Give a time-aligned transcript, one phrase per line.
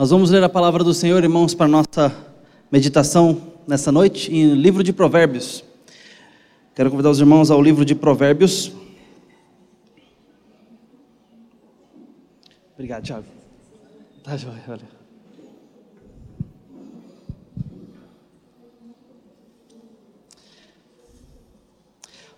[0.00, 2.10] Nós vamos ler a palavra do Senhor, irmãos, para nossa
[2.72, 5.62] meditação nessa noite, em livro de Provérbios.
[6.74, 8.72] Quero convidar os irmãos ao livro de Provérbios.
[12.72, 13.26] Obrigado, Tiago.
[14.24, 14.88] Tá joia, olha.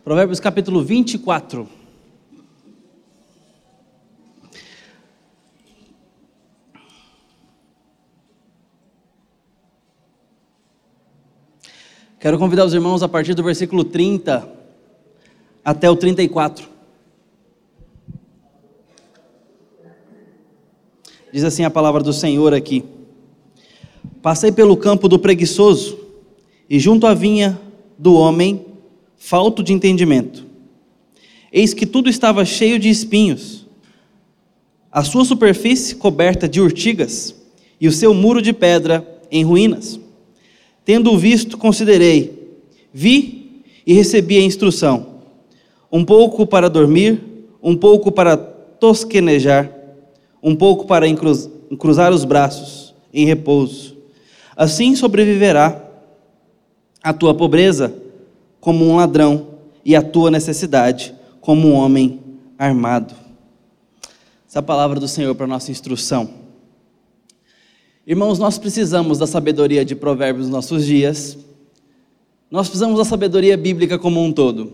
[0.03, 1.82] Provérbios capítulo 24.
[12.23, 14.49] Quero convidar os irmãos a partir do versículo 30
[15.65, 16.69] até o 34.
[21.33, 22.85] Diz assim a palavra do Senhor aqui:
[24.23, 25.99] Passei pelo campo do preguiçoso,
[26.71, 27.61] e junto à vinha
[27.99, 28.67] do homem,
[29.17, 30.47] falto de entendimento.
[31.51, 33.67] Eis que tudo estava cheio de espinhos,
[34.93, 37.35] a sua superfície coberta de urtigas,
[37.81, 39.99] e o seu muro de pedra em ruínas.
[40.85, 42.59] Tendo visto, considerei,
[42.93, 45.21] vi e recebi a instrução,
[45.91, 47.21] um pouco para dormir,
[47.63, 49.71] um pouco para tosquenejar,
[50.43, 51.07] um pouco para
[51.79, 53.97] cruzar os braços em repouso.
[54.57, 55.89] Assim sobreviverá
[57.03, 57.95] a tua pobreza
[58.61, 59.49] como um ladrão
[59.85, 62.21] e a tua necessidade como um homem
[62.59, 63.15] armado.
[64.49, 66.42] Essa é a palavra do Senhor para nossa instrução.
[68.05, 71.39] Irmãos, nós precisamos da sabedoria de Provérbios nos nossos dias.
[72.51, 74.73] Nós precisamos da sabedoria bíblica como um todo.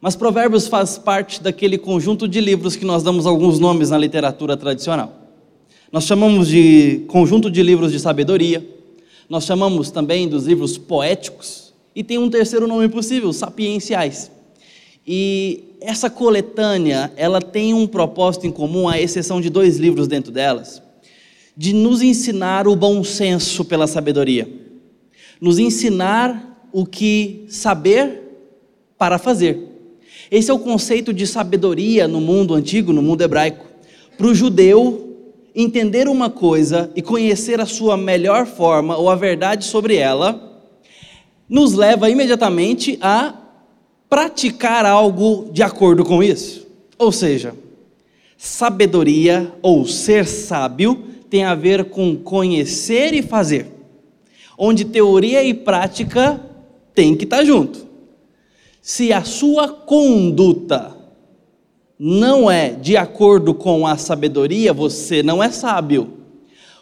[0.00, 4.56] Mas Provérbios faz parte daquele conjunto de livros que nós damos alguns nomes na literatura
[4.56, 5.12] tradicional.
[5.92, 8.66] Nós chamamos de conjunto de livros de sabedoria,
[9.28, 14.30] nós chamamos também dos livros poéticos, e tem um terceiro nome possível, sapienciais.
[15.06, 20.32] E essa coletânea, ela tem um propósito em comum, à exceção de dois livros dentro
[20.32, 20.80] delas
[21.56, 24.48] de nos ensinar o bom senso pela sabedoria,
[25.40, 28.20] nos ensinar o que saber
[28.96, 29.68] para fazer.
[30.30, 33.66] Esse é o conceito de sabedoria no mundo antigo, no mundo hebraico.
[34.16, 35.16] Para o judeu,
[35.54, 40.64] entender uma coisa e conhecer a sua melhor forma ou a verdade sobre ela,
[41.48, 43.34] nos leva imediatamente a
[44.08, 46.66] praticar algo de acordo com isso.
[46.98, 47.54] Ou seja,
[48.38, 53.66] sabedoria ou ser sábio tem a ver com conhecer e fazer,
[54.58, 56.38] onde teoria e prática
[56.94, 57.86] tem que estar junto.
[58.82, 60.94] Se a sua conduta
[61.98, 66.18] não é de acordo com a sabedoria, você não é sábio.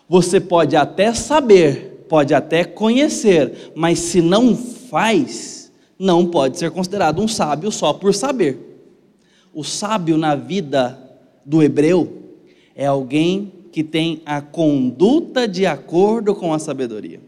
[0.08, 7.22] Você pode até saber, pode até conhecer, mas se não faz, não pode ser considerado
[7.22, 8.58] um sábio só por saber.
[9.54, 10.98] O sábio na vida
[11.46, 12.32] do hebreu
[12.74, 17.20] é alguém que tem a conduta de acordo com a sabedoria.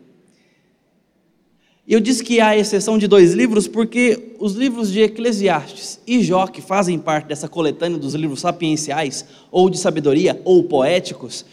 [1.87, 6.47] Eu disse que há exceção de dois livros, porque os livros de Eclesiastes e Jó,
[6.47, 11.45] que fazem parte dessa coletânea dos livros sapienciais, ou de sabedoria, ou poéticos,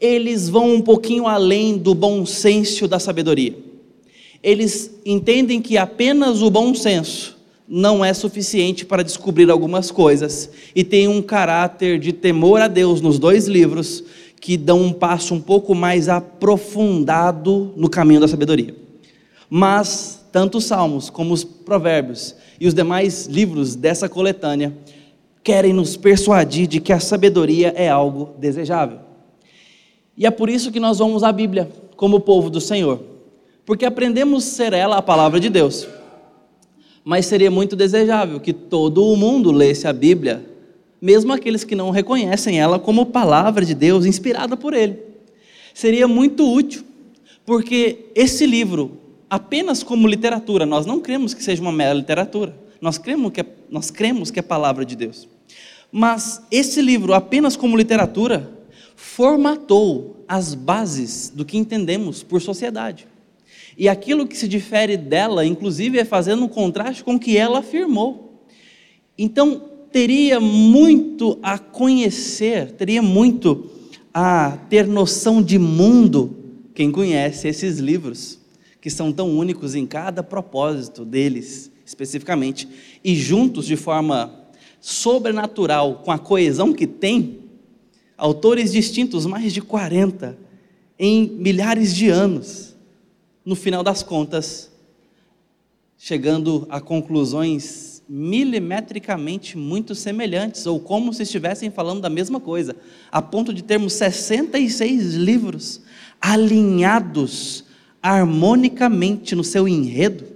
[0.00, 3.54] eles vão um pouquinho além do bom senso da sabedoria.
[4.42, 7.36] Eles entendem que apenas o bom senso
[7.68, 13.00] não é suficiente para descobrir algumas coisas, e tem um caráter de temor a Deus
[13.00, 14.02] nos dois livros,
[14.44, 18.76] que dão um passo um pouco mais aprofundado no caminho da sabedoria.
[19.48, 24.76] Mas, tanto os Salmos como os Provérbios e os demais livros dessa coletânea
[25.42, 28.98] querem nos persuadir de que a sabedoria é algo desejável.
[30.14, 33.00] E é por isso que nós vamos à Bíblia como povo do Senhor,
[33.64, 35.88] porque aprendemos ser ela a palavra de Deus.
[37.02, 40.53] Mas seria muito desejável que todo o mundo lesse a Bíblia
[41.04, 44.98] mesmo aqueles que não reconhecem ela como palavra de Deus inspirada por Ele.
[45.74, 46.82] Seria muito útil,
[47.44, 48.96] porque esse livro,
[49.28, 53.46] apenas como literatura, nós não cremos que seja uma mera literatura, nós cremos que é,
[53.68, 55.28] nós cremos que é palavra de Deus.
[55.92, 58.50] Mas esse livro, apenas como literatura,
[58.96, 63.06] formatou as bases do que entendemos por sociedade.
[63.76, 67.58] E aquilo que se difere dela, inclusive, é fazendo um contraste com o que ela
[67.58, 68.42] afirmou.
[69.18, 73.70] Então, teria muito a conhecer, teria muito
[74.12, 76.36] a ter noção de mundo
[76.74, 78.40] quem conhece esses livros,
[78.80, 82.68] que são tão únicos em cada propósito deles, especificamente,
[83.04, 84.36] e juntos de forma
[84.80, 87.42] sobrenatural, com a coesão que tem,
[88.18, 90.36] autores distintos, mais de 40,
[90.98, 92.74] em milhares de anos,
[93.44, 94.72] no final das contas,
[95.96, 102.76] chegando a conclusões milimetricamente muito semelhantes, ou como se estivessem falando da mesma coisa,
[103.10, 105.80] a ponto de termos 66 livros
[106.20, 107.64] alinhados
[108.02, 110.26] harmonicamente no seu enredo,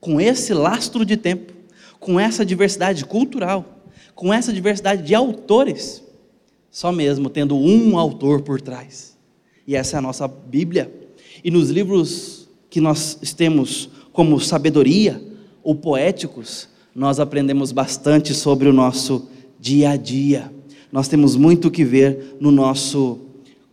[0.00, 1.52] com esse lastro de tempo,
[2.00, 3.84] com essa diversidade cultural,
[4.14, 6.02] com essa diversidade de autores,
[6.70, 9.16] só mesmo tendo um autor por trás.
[9.66, 10.92] E essa é a nossa Bíblia.
[11.44, 15.22] E nos livros que nós temos como sabedoria
[15.62, 19.28] ou poéticos, nós aprendemos bastante sobre o nosso
[19.58, 20.52] dia a dia.
[20.90, 23.18] Nós temos muito que ver no nosso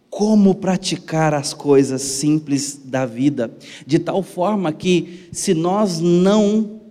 [0.09, 3.51] como praticar as coisas simples da vida,
[3.85, 6.81] de tal forma que se nós não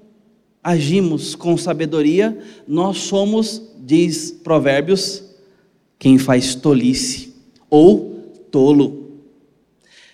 [0.63, 2.39] agimos com sabedoria,
[2.69, 5.25] nós somos, diz Provérbios,
[5.99, 7.35] quem faz tolice
[7.71, 9.07] ou tolo.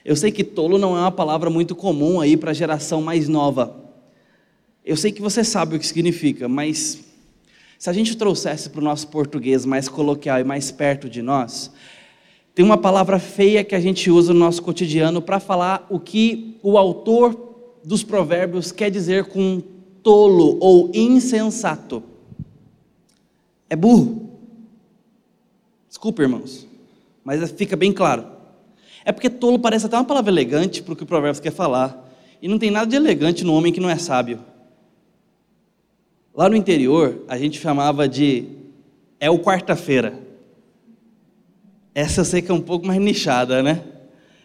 [0.04, 3.28] Eu sei que tolo não é uma palavra muito comum aí para a geração mais
[3.28, 3.76] nova.
[4.84, 6.98] Eu sei que você sabe o que significa, mas
[7.78, 11.70] se a gente trouxesse para o nosso português mais coloquial e mais perto de nós,
[12.54, 16.58] tem uma palavra feia que a gente usa no nosso cotidiano para falar o que
[16.62, 19.62] o autor dos provérbios quer dizer com
[20.02, 22.02] tolo ou insensato.
[23.70, 24.30] É burro.
[25.88, 26.66] Desculpa, irmãos,
[27.24, 28.26] mas fica bem claro.
[29.04, 32.10] É porque tolo parece até uma palavra elegante para o que o provérbio quer falar.
[32.40, 34.40] E não tem nada de elegante no homem que não é sábio.
[36.34, 38.46] Lá no interior, a gente chamava de
[39.20, 40.18] é o quarta-feira.
[41.94, 43.84] Essa eu sei que é um pouco mais nichada, né?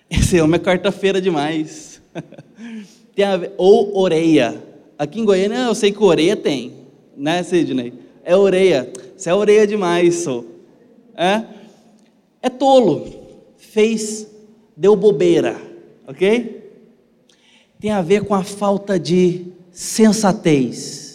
[0.10, 2.01] Esse homem é quarta-feira demais.
[3.16, 4.62] tem a ver, ou orelha.
[5.00, 6.74] Aqui em Goiânia eu sei que orelha tem,
[7.16, 7.94] né, Sidney?
[8.22, 8.92] É orelha.
[9.16, 10.45] Você é orelha demais, sou.
[11.16, 11.42] É?
[12.42, 13.07] É tolo.
[13.56, 14.28] Fez,
[14.75, 15.56] deu bobeira,
[16.06, 16.69] ok?
[17.80, 21.06] Tem a ver com a falta de sensatez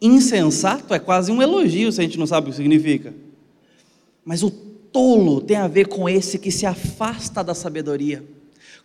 [0.00, 3.14] Insensato é quase um elogio se a gente não sabe o que significa.
[4.24, 8.24] Mas o tolo tem a ver com esse que se afasta da sabedoria,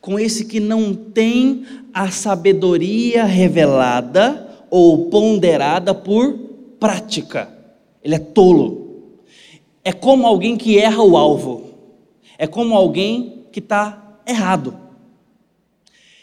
[0.02, 6.34] com esse que não tem a sabedoria revelada ou ponderada por
[6.80, 7.50] prática.
[8.04, 8.86] Ele é tolo.
[9.84, 11.72] É como alguém que erra o alvo.
[12.38, 14.78] É como alguém que está errado.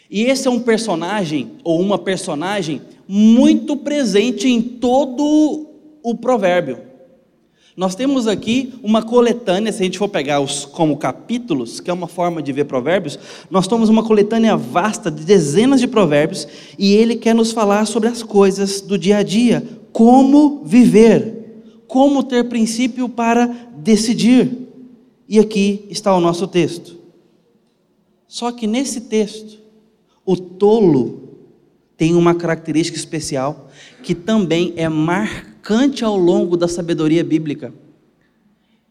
[0.09, 5.69] E esse é um personagem, ou uma personagem, muito presente em todo
[6.01, 6.93] o provérbio.
[7.75, 11.93] Nós temos aqui uma coletânea, se a gente for pegar os como capítulos, que é
[11.93, 13.17] uma forma de ver provérbios,
[13.49, 16.47] nós temos uma coletânea vasta de dezenas de provérbios,
[16.77, 22.23] e ele quer nos falar sobre as coisas do dia a dia, como viver, como
[22.23, 23.47] ter princípio para
[23.77, 24.51] decidir.
[25.27, 26.95] E aqui está o nosso texto.
[28.27, 29.59] Só que nesse texto,
[30.23, 31.22] o tolo
[31.97, 33.69] tem uma característica especial
[34.01, 37.73] que também é marcante ao longo da sabedoria bíblica.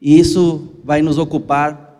[0.00, 1.92] E isso vai nos ocupar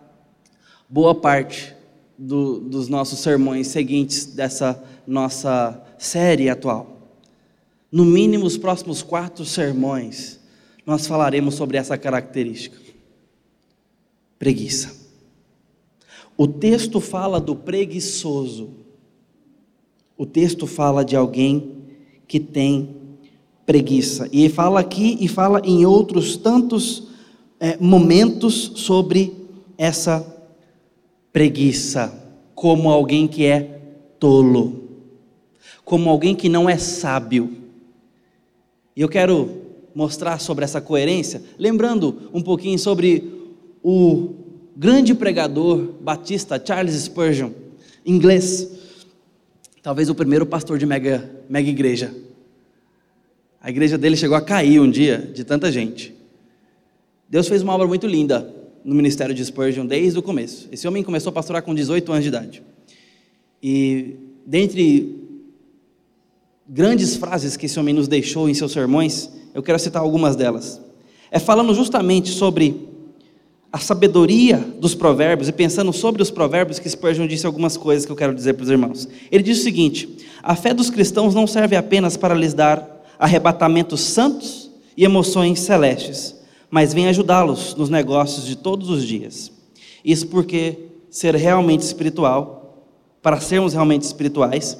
[0.89, 1.73] boa parte
[2.17, 6.93] do, dos nossos sermões seguintes dessa nossa série atual.
[7.91, 10.39] No mínimo, os próximos quatro sermões,
[10.85, 12.77] nós falaremos sobre essa característica:
[14.39, 15.03] preguiça.
[16.35, 18.82] O texto fala do preguiçoso
[20.17, 21.71] o texto fala de alguém
[22.27, 22.95] que tem
[23.65, 24.27] preguiça.
[24.31, 27.07] E fala aqui e fala em outros tantos
[27.59, 29.33] é, momentos sobre
[29.77, 30.25] essa
[31.31, 32.13] preguiça,
[32.53, 33.81] como alguém que é
[34.19, 34.83] tolo,
[35.83, 37.57] como alguém que não é sábio.
[38.95, 39.63] E eu quero
[39.95, 43.31] mostrar sobre essa coerência, lembrando um pouquinho sobre
[43.83, 44.29] o
[44.75, 47.51] grande pregador batista Charles Spurgeon,
[48.05, 48.82] inglês,
[49.83, 52.15] talvez o primeiro pastor de mega, mega igreja.
[53.61, 56.15] A igreja dele chegou a cair um dia de tanta gente.
[57.29, 58.49] Deus fez uma obra muito linda
[58.83, 60.69] no ministério de Spurgeon desde o começo.
[60.71, 62.63] Esse homem começou a pastorar com 18 anos de idade.
[63.61, 65.21] E dentre
[66.67, 70.81] grandes frases que esse homem nos deixou em seus sermões, eu quero citar algumas delas.
[71.29, 72.92] É falando justamente sobre
[73.73, 78.11] a sabedoria dos provérbios e pensando sobre os provérbios que Spurgeon disse algumas coisas que
[78.11, 79.09] eu quero dizer para os irmãos.
[79.31, 80.07] Ele diz o seguinte:
[80.43, 86.35] a fé dos cristãos não serve apenas para lhes dar arrebatamentos santos e emoções celestes,
[86.69, 89.51] mas vem ajudá-los nos negócios de todos os dias.
[90.05, 90.77] Isso porque
[91.09, 92.85] ser realmente espiritual,
[93.23, 94.77] para sermos realmente espirituais,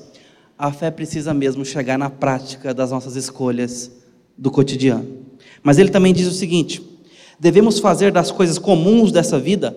[0.56, 3.92] a fé precisa mesmo chegar na prática das nossas escolhas
[4.38, 5.24] do cotidiano.
[5.64, 6.93] Mas ele também diz o seguinte:
[7.40, 9.76] devemos fazer das coisas comuns dessa vida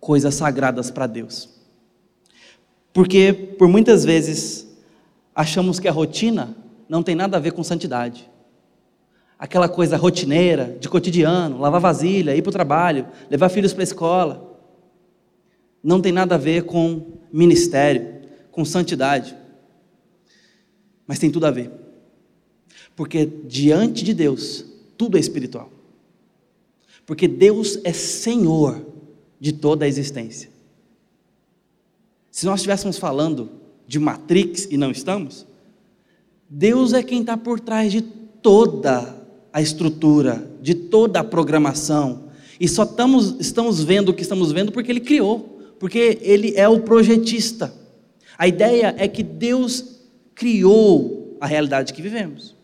[0.00, 1.48] coisas sagradas para Deus.
[2.92, 4.66] Porque por muitas vezes
[5.34, 6.56] achamos que a rotina
[6.88, 8.30] não tem nada a ver com santidade.
[9.38, 13.84] Aquela coisa rotineira, de cotidiano, lavar vasilha, ir para o trabalho, levar filhos para a
[13.84, 14.60] escola.
[15.82, 19.36] Não tem nada a ver com ministério, com santidade.
[21.06, 21.70] Mas tem tudo a ver.
[22.94, 24.64] Porque diante de Deus,
[24.96, 25.70] tudo é espiritual.
[27.06, 28.84] Porque Deus é Senhor
[29.38, 30.50] de toda a existência.
[32.30, 33.48] Se nós estivéssemos falando
[33.86, 35.46] de Matrix e não estamos,
[36.50, 39.16] Deus é quem está por trás de toda
[39.52, 42.24] a estrutura, de toda a programação.
[42.60, 46.68] E só estamos, estamos vendo o que estamos vendo porque Ele criou, porque Ele é
[46.68, 47.72] o projetista.
[48.36, 49.96] A ideia é que Deus
[50.34, 52.54] criou a realidade que vivemos.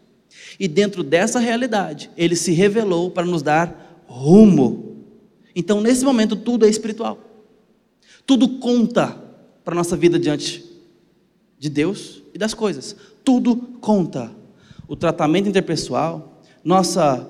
[0.59, 3.82] E dentro dessa realidade, Ele se revelou para nos dar
[4.13, 4.97] rumo.
[5.57, 7.19] Então, nesse momento, tudo é espiritual.
[8.27, 9.19] Tudo conta
[9.65, 10.65] para a nossa vida diante
[11.59, 12.95] de Deus e das coisas.
[13.25, 14.31] Tudo conta.
[14.87, 17.29] O tratamento interpessoal, nossa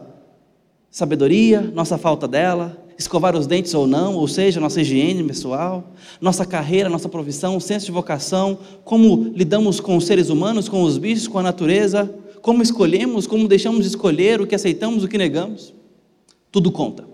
[0.90, 6.44] sabedoria, nossa falta dela, escovar os dentes ou não, ou seja, nossa higiene pessoal, nossa
[6.44, 11.28] carreira, nossa profissão, senso de vocação, como lidamos com os seres humanos, com os bichos,
[11.28, 15.72] com a natureza, como escolhemos, como deixamos de escolher, o que aceitamos, o que negamos.
[16.52, 17.08] Tudo conta.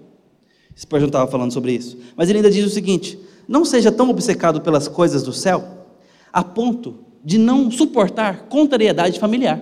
[0.76, 1.97] Spurgeon estava falando sobre isso.
[2.16, 5.87] Mas ele ainda diz o seguinte: não seja tão obcecado pelas coisas do céu,
[6.33, 9.59] a ponto de não suportar contrariedade familiar.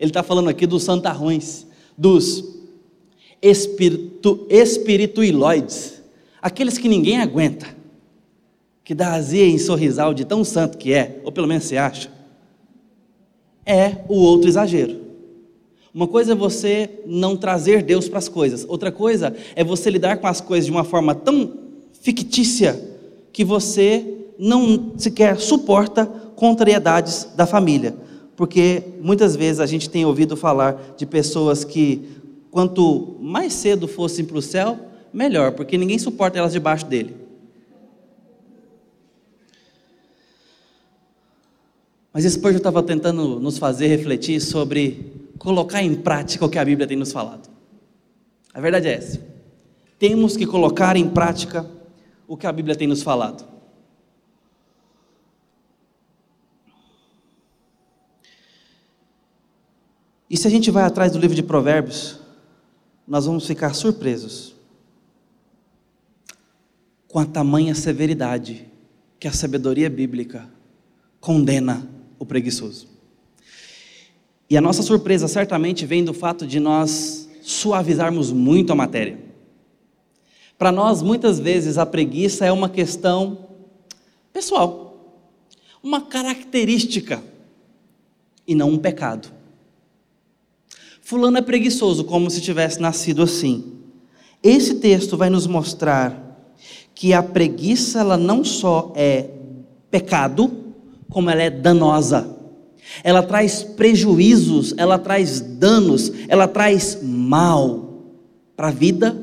[0.00, 1.66] Ele está falando aqui dos santarrões,
[1.96, 2.58] dos
[3.40, 6.02] espiritu, espirituiloides,
[6.40, 7.66] aqueles que ninguém aguenta,
[8.84, 12.10] que dá azia em sorrisal de tão santo que é, ou pelo menos se acha,
[13.64, 15.01] é o outro exagero.
[15.94, 20.16] Uma coisa é você não trazer Deus para as coisas, outra coisa é você lidar
[20.16, 21.52] com as coisas de uma forma tão
[22.00, 22.80] fictícia
[23.30, 24.04] que você
[24.38, 27.94] não sequer suporta contrariedades da família.
[28.34, 32.02] Porque muitas vezes a gente tem ouvido falar de pessoas que,
[32.50, 34.78] quanto mais cedo fossem para o céu,
[35.12, 37.14] melhor, porque ninguém suporta elas debaixo dele.
[42.12, 46.86] Mas Spurgeon estava tentando nos fazer refletir sobre colocar em prática o que a Bíblia
[46.86, 47.50] tem nos falado.
[48.54, 49.20] A verdade é essa.
[49.98, 51.68] Temos que colocar em prática
[52.28, 53.44] o que a Bíblia tem nos falado.
[60.30, 62.20] E se a gente vai atrás do livro de Provérbios,
[63.04, 64.54] nós vamos ficar surpresos
[67.08, 68.68] com a tamanha severidade
[69.18, 70.48] que a sabedoria bíblica
[71.18, 71.84] condena
[72.16, 72.91] o preguiçoso.
[74.52, 79.18] E a nossa surpresa certamente vem do fato de nós suavizarmos muito a matéria.
[80.58, 83.48] Para nós, muitas vezes, a preguiça é uma questão
[84.30, 85.24] pessoal,
[85.82, 87.22] uma característica
[88.46, 89.30] e não um pecado.
[91.00, 93.78] Fulano é preguiçoso, como se tivesse nascido assim.
[94.42, 96.46] Esse texto vai nos mostrar
[96.94, 99.30] que a preguiça ela não só é
[99.90, 100.74] pecado,
[101.08, 102.41] como ela é danosa.
[103.02, 108.02] Ela traz prejuízos, ela traz danos, ela traz mal
[108.56, 109.16] para a vida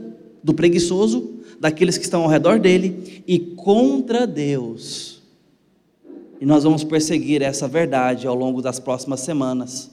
[0.43, 5.21] do preguiçoso, daqueles que estão ao redor dele e contra Deus.
[6.39, 9.91] E nós vamos perseguir essa verdade ao longo das próximas semanas.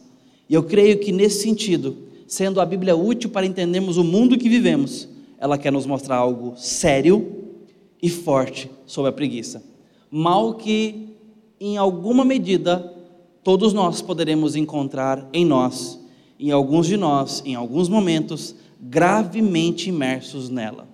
[0.48, 1.96] E eu creio que nesse sentido,
[2.26, 5.08] sendo a Bíblia útil para entendermos o mundo que vivemos,
[5.38, 7.44] ela quer nos mostrar algo sério
[8.00, 9.62] e forte sobre a preguiça.
[10.10, 11.08] Mal que,
[11.60, 12.94] em alguma medida,
[13.46, 16.00] todos nós poderemos encontrar em nós,
[16.36, 20.88] em alguns de nós, em alguns momentos, gravemente imersos nela.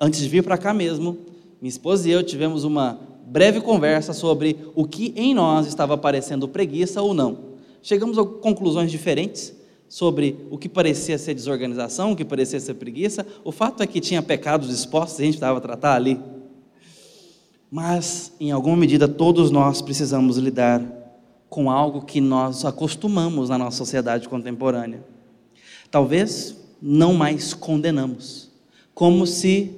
[0.00, 1.18] Antes de vir para cá mesmo,
[1.60, 6.48] minha esposa e eu tivemos uma breve conversa sobre o que em nós estava parecendo
[6.48, 9.54] preguiça ou não chegamos a conclusões diferentes
[9.88, 13.24] sobre o que parecia ser desorganização, o que parecia ser preguiça.
[13.44, 16.18] O fato é que tinha pecados expostos e a gente estava a tratar ali.
[17.72, 20.82] Mas, em alguma medida, todos nós precisamos lidar
[21.48, 25.02] com algo que nós acostumamos na nossa sociedade contemporânea.
[25.90, 28.50] Talvez não mais condenamos,
[28.94, 29.74] como se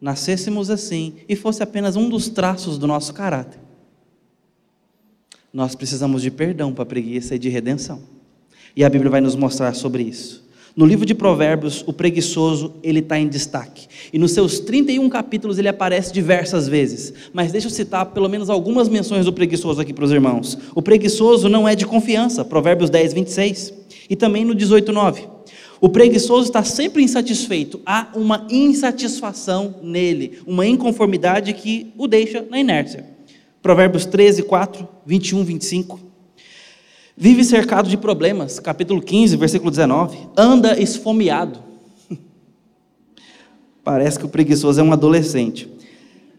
[0.00, 3.62] nascêssemos assim e fosse apenas um dos traços do nosso caráter
[5.52, 8.02] nós precisamos de perdão para a preguiça e de redenção.
[8.74, 10.42] E a Bíblia vai nos mostrar sobre isso.
[10.74, 13.86] No livro de Provérbios, o preguiçoso, ele está em destaque.
[14.10, 17.12] E nos seus 31 capítulos ele aparece diversas vezes.
[17.30, 20.56] Mas deixa eu citar pelo menos algumas menções do preguiçoso aqui para os irmãos.
[20.74, 23.74] O preguiçoso não é de confiança, Provérbios 10, 26.
[24.08, 25.28] E também no 18, 9.
[25.78, 27.80] O preguiçoso está sempre insatisfeito.
[27.84, 33.04] Há uma insatisfação nele, uma inconformidade que o deixa na inércia.
[33.60, 36.11] Provérbios 13, 4, 21, 25.
[37.16, 40.16] Vive cercado de problemas, capítulo 15, versículo 19.
[40.36, 41.58] Anda esfomeado.
[43.84, 45.68] Parece que o preguiçoso é um adolescente.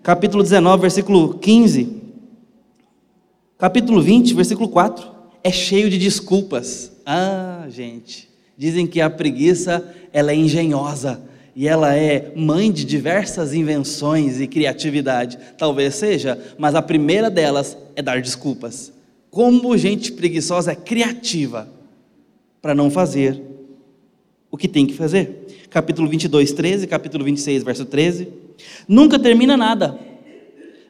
[0.01, 2.01] Capítulo 19, versículo 15.
[3.57, 5.11] Capítulo 20, versículo 4.
[5.43, 6.91] É cheio de desculpas.
[7.05, 8.29] Ah, gente.
[8.57, 11.21] Dizem que a preguiça ela é engenhosa
[11.55, 15.37] e ela é mãe de diversas invenções e criatividade.
[15.57, 18.92] Talvez seja, mas a primeira delas é dar desculpas.
[19.33, 21.67] Como gente preguiçosa é criativa
[22.61, 23.41] para não fazer
[24.51, 25.67] o que tem que fazer.
[25.71, 28.27] Capítulo 22, 13, capítulo 26, verso 13.
[28.87, 29.97] Nunca termina nada.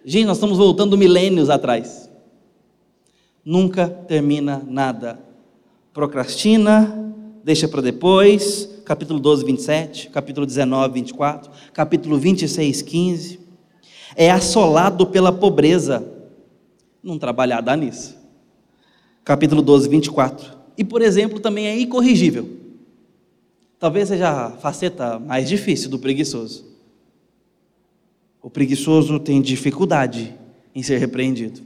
[0.04, 2.12] Gente, nós estamos voltando milênios atrás.
[3.46, 5.18] Nunca termina nada.
[5.94, 7.14] Procrastina,
[7.46, 13.40] deixa para depois, capítulo 12, 27, capítulo 19, 24, capítulo 26, 15.
[14.18, 16.06] É assolado pela pobreza.
[17.02, 18.22] Não trabalhar dá nisso.
[19.24, 20.58] Capítulo 12, 24.
[20.77, 22.50] E, por exemplo, também é incorrigível.
[23.80, 26.65] Talvez seja a faceta mais difícil do preguiçoso.
[28.42, 30.34] O preguiçoso tem dificuldade
[30.75, 31.62] em ser repreendido.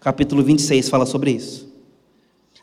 [0.00, 1.72] Capítulo 26 fala sobre isso.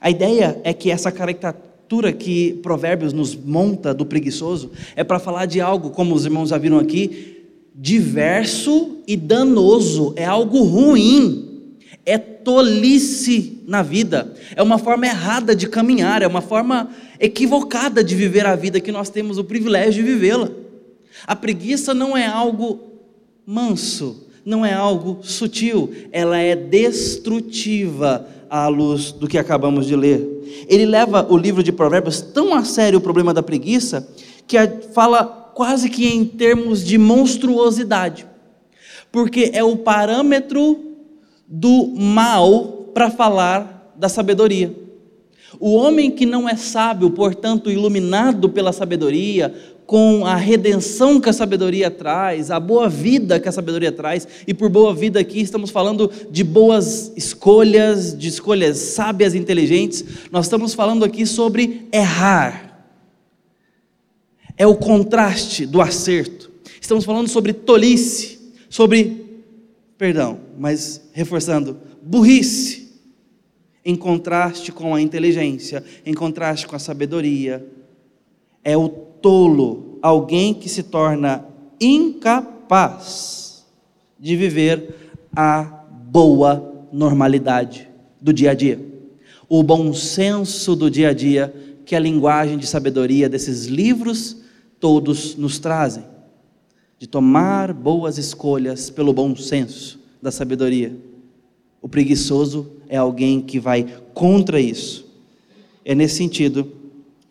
[0.01, 5.45] A ideia é que essa caricatura que Provérbios nos monta do preguiçoso é para falar
[5.45, 12.17] de algo, como os irmãos já viram aqui, diverso e danoso, é algo ruim, é
[12.17, 16.89] tolice na vida, é uma forma errada de caminhar, é uma forma
[17.19, 20.49] equivocada de viver a vida que nós temos o privilégio de vivê-la.
[21.25, 22.79] A preguiça não é algo
[23.45, 30.65] manso, não é algo sutil, ela é destrutiva à luz do que acabamos de ler.
[30.67, 34.07] Ele leva o livro de Provérbios tão a sério o problema da preguiça,
[34.45, 34.57] que
[34.93, 38.27] fala quase que em termos de monstruosidade,
[39.11, 40.79] porque é o parâmetro
[41.47, 44.73] do mal para falar da sabedoria.
[45.59, 49.53] O homem que não é sábio, portanto iluminado pela sabedoria,
[49.85, 54.53] com a redenção que a sabedoria traz, a boa vida que a sabedoria traz, e
[54.53, 60.45] por boa vida aqui estamos falando de boas escolhas, de escolhas sábias e inteligentes, nós
[60.45, 62.87] estamos falando aqui sobre errar.
[64.57, 66.51] É o contraste do acerto.
[66.79, 68.39] Estamos falando sobre tolice,
[68.69, 69.43] sobre,
[69.97, 72.82] perdão, mas reforçando, burrice,
[73.85, 77.65] em contraste com a inteligência, em contraste com a sabedoria.
[78.63, 81.45] É o tolo, alguém que se torna
[81.79, 83.65] incapaz
[84.19, 87.89] de viver a boa normalidade
[88.21, 88.79] do dia a dia.
[89.49, 91.53] O bom senso do dia a dia
[91.85, 94.37] que a linguagem de sabedoria desses livros
[94.79, 96.05] todos nos trazem.
[96.97, 100.95] De tomar boas escolhas pelo bom senso da sabedoria.
[101.83, 105.05] O preguiçoso é alguém que vai contra isso.
[105.83, 106.71] É nesse sentido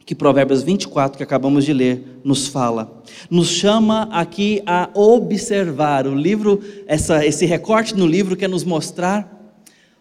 [0.04, 3.02] que Provérbios 24, que acabamos de ler, nos fala.
[3.30, 6.06] Nos chama aqui a observar.
[6.06, 9.56] O livro, essa, esse recorte no livro quer nos mostrar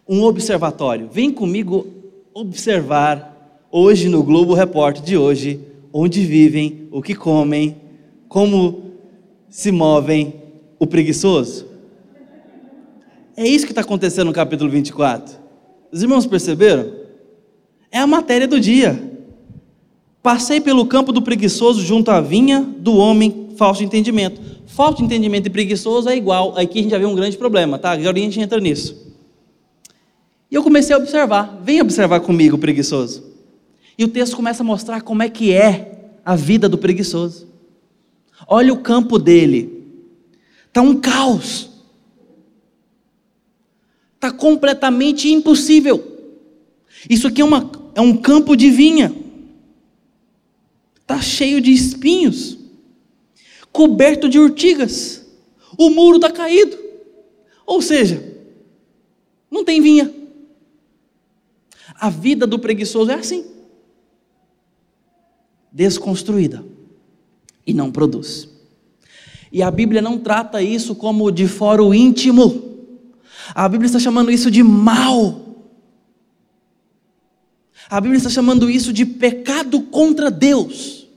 [0.05, 1.07] um observatório.
[1.09, 1.87] Vem comigo
[2.33, 5.61] observar hoje no Globo Repórter de hoje,
[5.93, 7.77] onde vivem, o que comem,
[8.27, 8.83] como
[9.49, 10.33] se movem
[10.77, 11.70] o preguiçoso.
[13.41, 15.35] É isso que está acontecendo no capítulo 24.
[15.91, 16.93] Os irmãos perceberam?
[17.91, 19.17] É a matéria do dia.
[20.21, 24.39] Passei pelo campo do preguiçoso junto à vinha do homem falso entendimento.
[24.39, 26.55] De entendimento e preguiçoso é igual.
[26.55, 27.99] Aqui a gente já vê um grande problema, tá?
[27.99, 29.11] Já a gente entra nisso.
[30.51, 31.59] E eu comecei a observar.
[31.63, 33.23] Vem observar comigo, preguiçoso.
[33.97, 37.47] E o texto começa a mostrar como é que é a vida do preguiçoso.
[38.47, 39.83] Olha o campo dele.
[40.67, 41.70] Está um caos.
[44.21, 46.07] Está completamente impossível.
[47.09, 49.21] Isso aqui é, uma, é um campo de vinha
[51.11, 52.57] está cheio de espinhos,
[53.71, 55.25] coberto de urtigas,
[55.77, 56.77] o muro está caído.
[57.65, 58.23] Ou seja,
[59.49, 60.13] não tem vinha.
[61.95, 63.45] A vida do preguiçoso é assim
[65.73, 66.65] desconstruída
[67.65, 68.49] e não produz.
[69.51, 72.70] E a Bíblia não trata isso como de foro íntimo.
[73.53, 75.51] A Bíblia está chamando isso de mal.
[77.89, 81.07] A Bíblia está chamando isso de pecado contra Deus.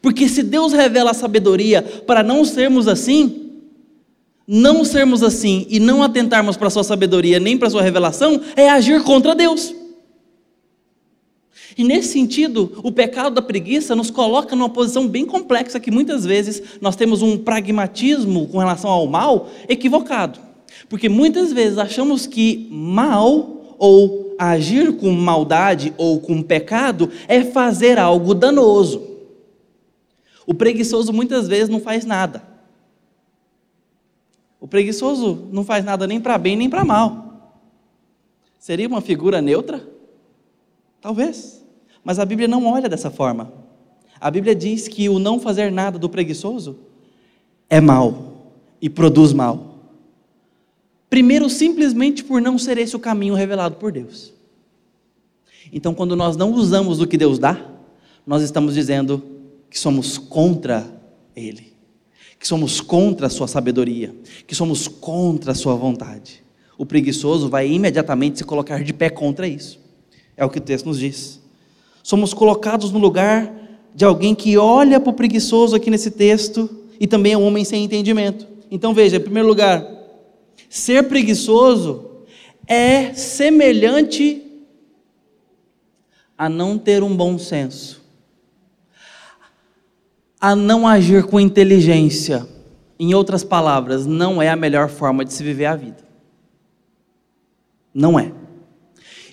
[0.00, 3.50] Porque se Deus revela a sabedoria para não sermos assim,
[4.46, 8.40] não sermos assim e não atentarmos para a sua sabedoria nem para a sua revelação,
[8.54, 9.74] é agir contra Deus.
[11.76, 16.24] E nesse sentido, o pecado da preguiça nos coloca numa posição bem complexa que muitas
[16.24, 20.45] vezes nós temos um pragmatismo com relação ao mal equivocado.
[20.88, 27.98] Porque muitas vezes achamos que mal ou agir com maldade ou com pecado é fazer
[27.98, 29.02] algo danoso.
[30.46, 32.42] O preguiçoso muitas vezes não faz nada.
[34.60, 37.26] O preguiçoso não faz nada nem para bem nem para mal.
[38.58, 39.86] Seria uma figura neutra?
[41.00, 41.64] Talvez.
[42.02, 43.52] Mas a Bíblia não olha dessa forma.
[44.20, 46.78] A Bíblia diz que o não fazer nada do preguiçoso
[47.68, 49.65] é mal e produz mal.
[51.08, 54.32] Primeiro, simplesmente por não ser esse o caminho revelado por Deus.
[55.72, 57.60] Então, quando nós não usamos o que Deus dá,
[58.26, 59.22] nós estamos dizendo
[59.70, 60.86] que somos contra
[61.34, 61.72] Ele,
[62.38, 64.14] que somos contra a Sua sabedoria,
[64.46, 66.44] que somos contra a Sua vontade.
[66.78, 69.80] O preguiçoso vai imediatamente se colocar de pé contra isso.
[70.36, 71.40] É o que o texto nos diz.
[72.02, 73.52] Somos colocados no lugar
[73.94, 76.68] de alguém que olha para o preguiçoso aqui nesse texto
[77.00, 78.46] e também é um homem sem entendimento.
[78.70, 79.82] Então veja, em primeiro lugar,
[80.76, 82.10] ser preguiçoso
[82.66, 84.42] é semelhante
[86.36, 88.04] a não ter um bom senso,
[90.38, 92.46] a não agir com inteligência.
[92.98, 96.04] Em outras palavras, não é a melhor forma de se viver a vida.
[97.92, 98.32] Não é.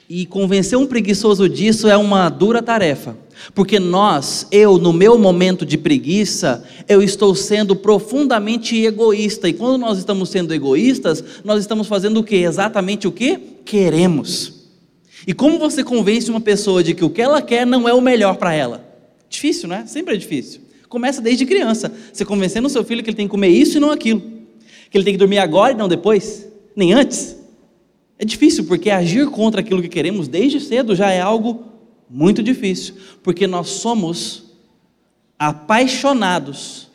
[0.09, 3.17] E convencer um preguiçoso disso é uma dura tarefa.
[3.53, 9.49] Porque nós, eu, no meu momento de preguiça, eu estou sendo profundamente egoísta.
[9.49, 12.35] E quando nós estamos sendo egoístas, nós estamos fazendo o que?
[12.35, 13.37] Exatamente o que?
[13.65, 14.63] Queremos.
[15.25, 18.01] E como você convence uma pessoa de que o que ela quer não é o
[18.01, 18.85] melhor para ela?
[19.29, 19.85] Difícil, não é?
[19.85, 20.61] Sempre é difícil.
[20.89, 21.91] Começa desde criança.
[22.11, 24.21] Você convencendo o seu filho que ele tem que comer isso e não aquilo.
[24.91, 27.42] Que ele tem que dormir agora e não depois, nem antes.
[28.17, 31.65] É difícil, porque agir contra aquilo que queremos desde cedo já é algo
[32.09, 34.51] muito difícil, porque nós somos
[35.37, 36.89] apaixonados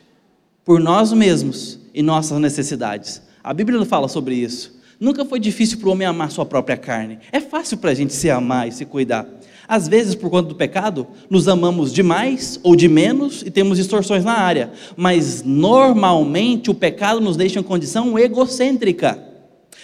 [0.63, 3.21] por nós mesmos e nossas necessidades.
[3.43, 4.79] A Bíblia fala sobre isso.
[4.99, 7.19] Nunca foi difícil para o homem amar sua própria carne.
[7.31, 9.27] É fácil para a gente se amar e se cuidar.
[9.67, 14.25] Às vezes, por conta do pecado, nos amamos demais ou de menos e temos distorções
[14.25, 14.71] na área.
[14.97, 19.28] Mas normalmente o pecado nos deixa em condição egocêntrica.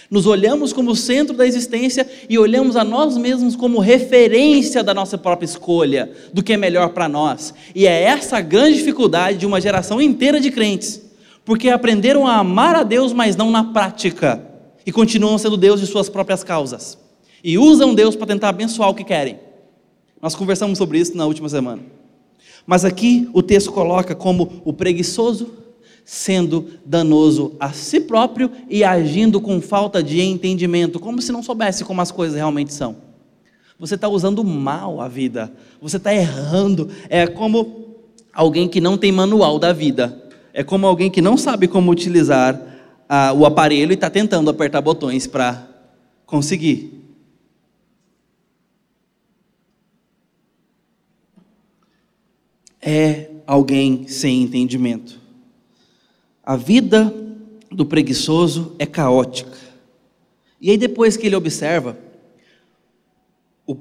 [0.09, 5.17] Nos olhamos como centro da existência e olhamos a nós mesmos como referência da nossa
[5.17, 7.53] própria escolha, do que é melhor para nós.
[7.73, 11.01] E é essa a grande dificuldade de uma geração inteira de crentes,
[11.43, 14.43] porque aprenderam a amar a Deus, mas não na prática,
[14.85, 16.97] e continuam sendo Deus de suas próprias causas,
[17.43, 19.39] e usam Deus para tentar abençoar o que querem.
[20.21, 21.81] Nós conversamos sobre isso na última semana.
[22.65, 25.64] Mas aqui o texto coloca como o preguiçoso
[26.05, 31.83] sendo danoso a si próprio e agindo com falta de entendimento, como se não soubesse
[31.83, 32.97] como as coisas realmente são.
[33.79, 36.89] Você está usando mal a vida, você está errando.
[37.09, 37.95] É como
[38.31, 42.61] alguém que não tem manual da vida, é como alguém que não sabe como utilizar
[43.09, 45.67] ah, o aparelho e está tentando apertar botões para
[46.25, 47.01] conseguir.
[52.79, 55.24] É alguém sem entendimento.
[56.45, 57.12] A vida
[57.71, 59.58] do preguiçoso é caótica.
[60.62, 61.97] E aí, depois que ele observa,
[63.65, 63.75] o,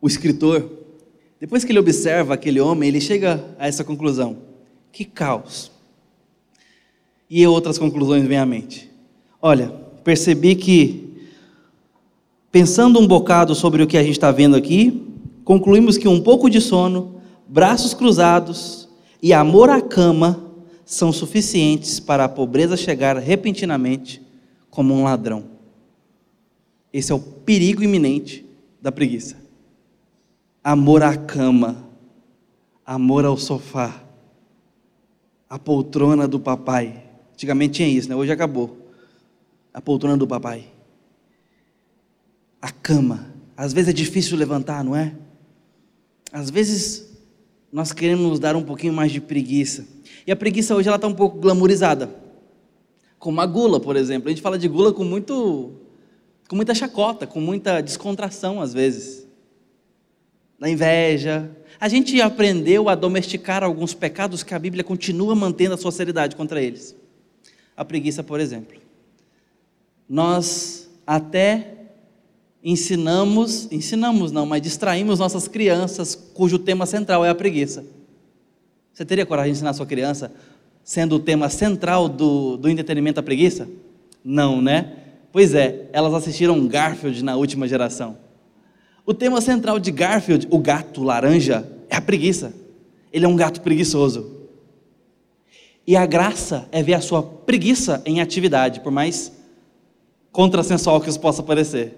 [0.00, 0.66] o escritor,
[1.38, 4.38] depois que ele observa aquele homem, ele chega a essa conclusão:
[4.90, 5.70] que caos.
[7.28, 8.90] E outras conclusões vêm à mente.
[9.40, 9.68] Olha,
[10.02, 11.28] percebi que,
[12.50, 15.06] pensando um bocado sobre o que a gente está vendo aqui,
[15.44, 18.88] concluímos que um pouco de sono, braços cruzados
[19.22, 20.47] e amor à cama
[20.88, 24.22] são suficientes para a pobreza chegar repentinamente
[24.70, 25.44] como um ladrão.
[26.90, 28.46] Esse é o perigo iminente
[28.80, 29.36] da preguiça.
[30.64, 31.86] Amor à cama,
[32.86, 34.02] amor ao sofá,
[35.46, 37.04] a poltrona do papai.
[37.34, 38.16] Antigamente tinha isso, né?
[38.16, 38.90] Hoje acabou.
[39.74, 40.72] A poltrona do papai.
[42.62, 43.30] A cama.
[43.54, 45.14] Às vezes é difícil levantar, não é?
[46.32, 47.10] Às vezes
[47.70, 49.97] nós queremos dar um pouquinho mais de preguiça.
[50.28, 52.10] E a preguiça hoje ela está um pouco glamourizada.
[53.18, 54.28] Como a gula, por exemplo.
[54.28, 55.72] A gente fala de gula com muito
[56.46, 59.26] com muita chacota, com muita descontração às vezes.
[60.58, 61.50] Na inveja.
[61.80, 66.36] A gente aprendeu a domesticar alguns pecados que a Bíblia continua mantendo a sua seriedade
[66.36, 66.94] contra eles.
[67.74, 68.78] A preguiça, por exemplo.
[70.06, 71.72] Nós até
[72.62, 77.96] ensinamos, ensinamos não, mas distraímos nossas crianças cujo tema central é a preguiça.
[78.98, 80.32] Você teria coragem de ensinar a sua criança
[80.82, 83.68] sendo o tema central do, do entretenimento a preguiça?
[84.24, 84.92] Não, né?
[85.30, 88.18] Pois é, elas assistiram Garfield na última geração.
[89.06, 92.52] O tema central de Garfield, o gato laranja, é a preguiça.
[93.12, 94.48] Ele é um gato preguiçoso.
[95.86, 99.30] E a graça é ver a sua preguiça em atividade, por mais
[100.32, 101.94] contrassensual que isso possa parecer.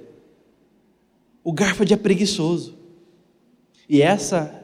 [1.42, 2.76] O Garfield é preguiçoso.
[3.88, 4.59] E essa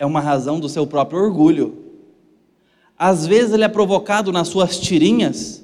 [0.00, 1.84] é uma razão do seu próprio orgulho.
[2.98, 5.62] Às vezes ele é provocado nas suas tirinhas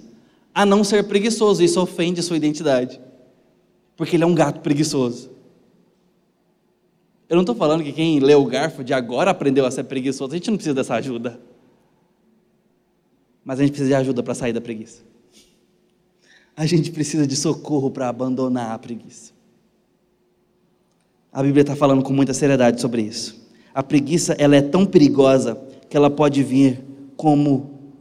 [0.55, 3.01] a não ser preguiçoso, e isso ofende sua identidade.
[3.96, 5.31] Porque ele é um gato preguiçoso.
[7.29, 10.37] Eu não estou falando que quem leu o Garfield agora aprendeu a ser preguiçoso, a
[10.37, 11.40] gente não precisa dessa ajuda.
[13.42, 15.03] Mas a gente precisa de ajuda para sair da preguiça.
[16.55, 19.33] A gente precisa de socorro para abandonar a preguiça.
[21.33, 23.45] A Bíblia está falando com muita seriedade sobre isso.
[23.77, 25.61] A preguiça ela é tão perigosa
[25.91, 26.83] que ela pode vir
[27.15, 27.93] como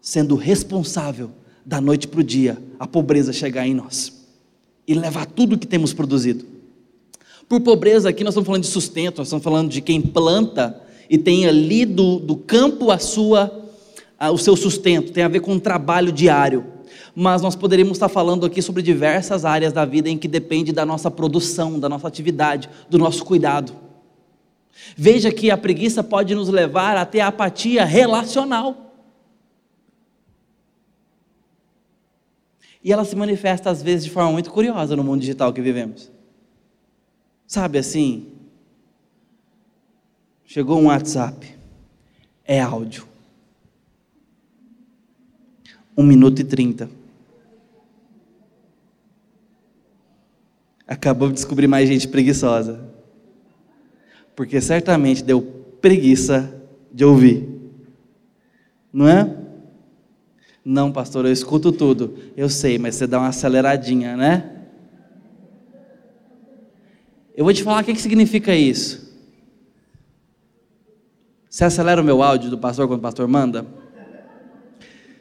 [0.00, 1.30] sendo responsável
[1.64, 4.26] da noite para o dia a pobreza chegar em nós
[4.88, 6.44] e levar tudo que temos produzido.
[7.48, 11.16] Por pobreza aqui nós estamos falando de sustento, nós estamos falando de quem planta e
[11.16, 13.70] tem ali do, do campo a sua,
[14.18, 16.64] a, o seu sustento, tem a ver com um trabalho diário
[17.14, 20.84] mas nós poderíamos estar falando aqui sobre diversas áreas da vida em que depende da
[20.84, 23.89] nossa produção, da nossa atividade, do nosso cuidado.
[24.96, 28.94] Veja que a preguiça pode nos levar até a apatia relacional.
[32.82, 36.10] E ela se manifesta às vezes de forma muito curiosa no mundo digital que vivemos.
[37.46, 38.32] Sabe assim?
[40.44, 41.54] Chegou um WhatsApp,
[42.44, 43.06] é áudio.
[45.96, 46.88] Um minuto e trinta.
[50.90, 52.80] acabamos de descobrir mais gente preguiçosa.
[54.40, 55.42] Porque certamente deu
[55.82, 57.46] preguiça de ouvir.
[58.90, 59.36] Não é?
[60.64, 62.16] Não, pastor, eu escuto tudo.
[62.34, 64.62] Eu sei, mas você dá uma aceleradinha, né?
[67.36, 69.14] Eu vou te falar o que, que significa isso.
[71.50, 73.66] Você acelera o meu áudio do pastor quando o pastor manda?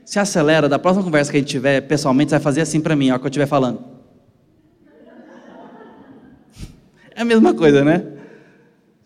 [0.06, 2.96] Se acelera, da próxima conversa que a gente tiver pessoalmente, você vai fazer assim para
[2.96, 3.84] mim, ó, que eu estiver falando.
[7.14, 8.19] É a mesma coisa, né?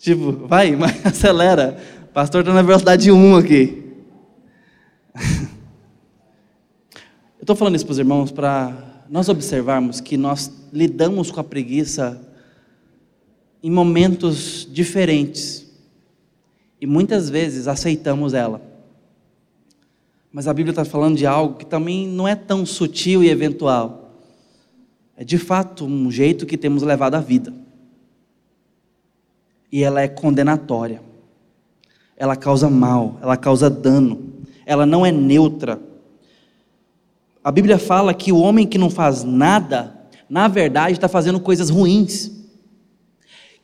[0.04, 1.82] Tipo, vai, mas acelera.
[2.04, 3.84] O pastor está na velocidade 1 aqui.
[7.40, 11.44] Eu estou falando isso para os irmãos para nós observarmos que nós lidamos com a
[11.44, 12.22] preguiça
[13.62, 15.72] em momentos diferentes.
[16.82, 18.62] E muitas vezes aceitamos ela.
[20.34, 24.20] Mas a Bíblia está falando de algo que também não é tão sutil e eventual.
[25.16, 27.63] É de fato um jeito que temos levado a vida
[29.74, 31.02] e ela é condenatória.
[32.16, 34.34] Ela causa mal, ela causa dano,
[34.68, 35.82] ela não é neutra.
[37.44, 41.72] A Bíblia fala que o homem que não faz nada, na verdade, está fazendo coisas
[41.72, 42.32] ruins.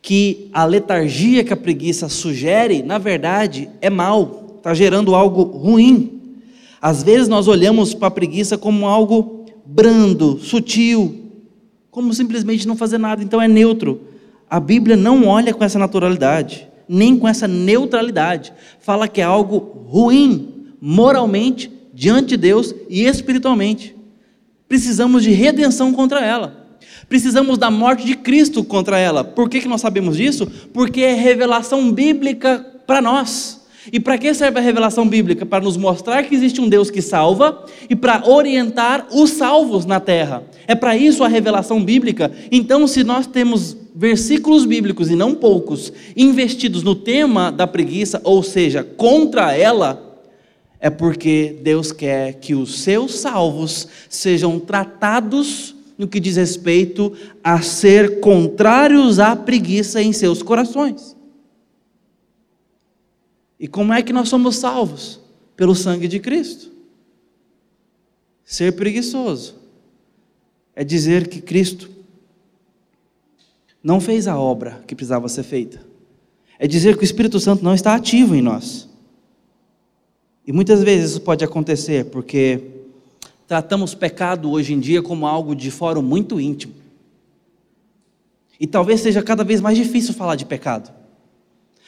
[0.02, 6.42] Que a letargia que a preguiça sugere, na verdade, é mal, está gerando algo ruim.
[6.82, 11.30] Às vezes nós olhamos para a preguiça como algo brando, sutil,
[11.92, 14.09] como simplesmente não fazer nada, então é neutro.
[14.50, 18.52] A Bíblia não olha com essa naturalidade, nem com essa neutralidade.
[18.80, 23.96] Fala que é algo ruim, moralmente, diante de Deus e espiritualmente.
[24.68, 26.68] Precisamos de redenção contra ela.
[27.08, 29.24] Precisamos da morte de Cristo contra ela.
[29.24, 30.48] Por que, que nós sabemos disso?
[30.74, 33.60] Porque é revelação bíblica para nós.
[33.92, 35.46] E para que serve a revelação bíblica?
[35.46, 40.00] Para nos mostrar que existe um Deus que salva e para orientar os salvos na
[40.00, 40.44] terra.
[40.70, 42.32] É para isso a revelação bíblica.
[42.52, 48.44] Então, se nós temos versículos bíblicos, e não poucos, investidos no tema da preguiça, ou
[48.44, 50.22] seja, contra ela,
[50.80, 57.64] é porque Deus quer que os seus salvos sejam tratados no que diz respeito a
[57.64, 61.18] ser contrários à preguiça em seus corações.
[63.60, 65.20] E como é que nós somos salvos?
[65.58, 66.72] Pelo sangue de Cristo.
[68.46, 69.59] Ser preguiçoso
[70.80, 71.90] é dizer que Cristo
[73.84, 75.86] não fez a obra que precisava ser feita.
[76.58, 78.88] É dizer que o Espírito Santo não está ativo em nós.
[80.48, 82.62] E muitas vezes isso pode acontecer porque
[83.46, 86.76] tratamos pecado hoje em dia como algo de fórum muito íntimo.
[88.58, 90.94] E talvez seja cada vez mais difícil falar de pecado.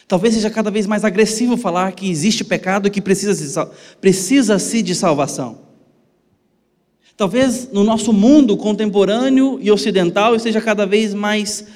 [0.06, 3.58] Talvez seja cada vez mais agressivo falar que existe pecado e que precisa-se
[4.02, 5.71] precisa de salvação.
[7.18, 11.68] Talvez no nosso mundo contemporâneo e ocidental seja cada vez mais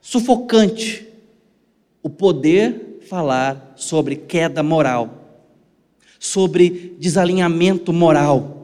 [0.00, 1.06] sufocante
[2.02, 5.42] o poder falar sobre queda moral,
[6.18, 8.56] sobre desalinhamento moral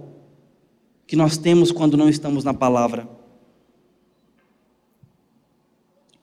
[1.06, 3.08] que nós temos quando não estamos na palavra.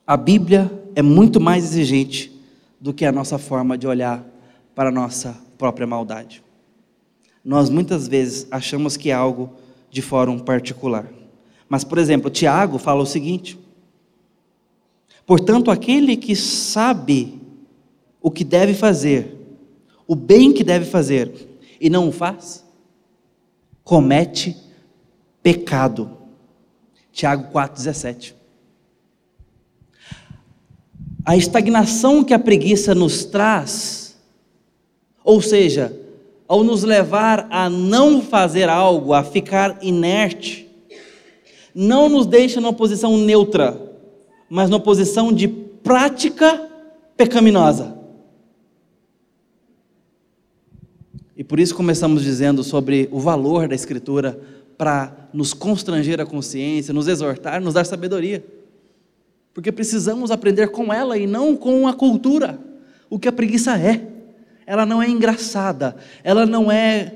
[0.06, 2.32] A Bíblia é muito mais exigente
[2.82, 4.26] do que a nossa forma de olhar
[4.74, 6.44] para a nossa própria maldade.
[7.50, 9.50] Nós muitas vezes achamos que é algo
[9.90, 11.12] de fórum particular.
[11.68, 13.58] Mas, por exemplo, Tiago fala o seguinte:
[15.26, 17.42] Portanto, aquele que sabe
[18.22, 19.36] o que deve fazer,
[20.06, 21.50] o bem que deve fazer,
[21.82, 22.64] e não o faz,
[23.84, 24.56] comete
[25.42, 26.20] pecado.
[27.12, 28.36] Tiago 4,17.
[31.26, 34.16] A estagnação que a preguiça nos traz,
[35.24, 35.99] ou seja,
[36.50, 40.68] ao nos levar a não fazer algo, a ficar inerte,
[41.76, 43.80] não nos deixa numa posição neutra,
[44.50, 46.68] mas numa posição de prática
[47.16, 47.96] pecaminosa.
[51.38, 54.42] E por isso começamos dizendo sobre o valor da Escritura
[54.76, 58.44] para nos constranger a consciência, nos exortar, nos dar sabedoria.
[59.54, 62.60] Porque precisamos aprender com ela e não com a cultura,
[63.08, 64.19] o que a preguiça é.
[64.70, 67.16] Ela não é engraçada, ela não é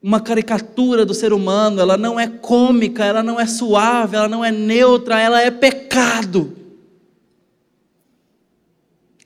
[0.00, 4.44] uma caricatura do ser humano, ela não é cômica, ela não é suave, ela não
[4.44, 6.56] é neutra, ela é pecado.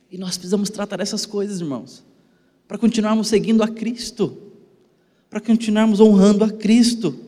[0.09, 2.03] E nós precisamos tratar essas coisas, irmãos,
[2.67, 4.35] para continuarmos seguindo a Cristo,
[5.29, 7.19] para continuarmos honrando a Cristo.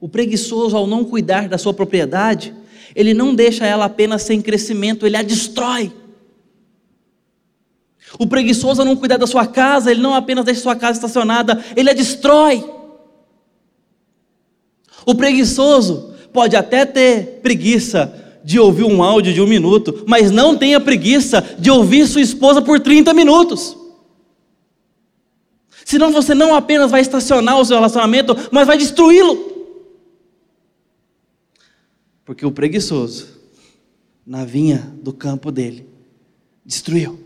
[0.00, 2.54] O preguiçoso, ao não cuidar da sua propriedade,
[2.94, 5.92] ele não deixa ela apenas sem crescimento, ele a destrói.
[8.18, 11.90] O preguiçoso não cuidar da sua casa, ele não apenas deixa sua casa estacionada, ele
[11.90, 12.64] a destrói.
[15.04, 20.56] O preguiçoso pode até ter preguiça de ouvir um áudio de um minuto, mas não
[20.56, 23.76] tenha preguiça de ouvir sua esposa por 30 minutos.
[25.84, 29.52] Senão você não apenas vai estacionar o seu relacionamento, mas vai destruí-lo.
[32.24, 33.28] Porque o preguiçoso,
[34.26, 35.86] na vinha do campo dele,
[36.64, 37.23] destruiu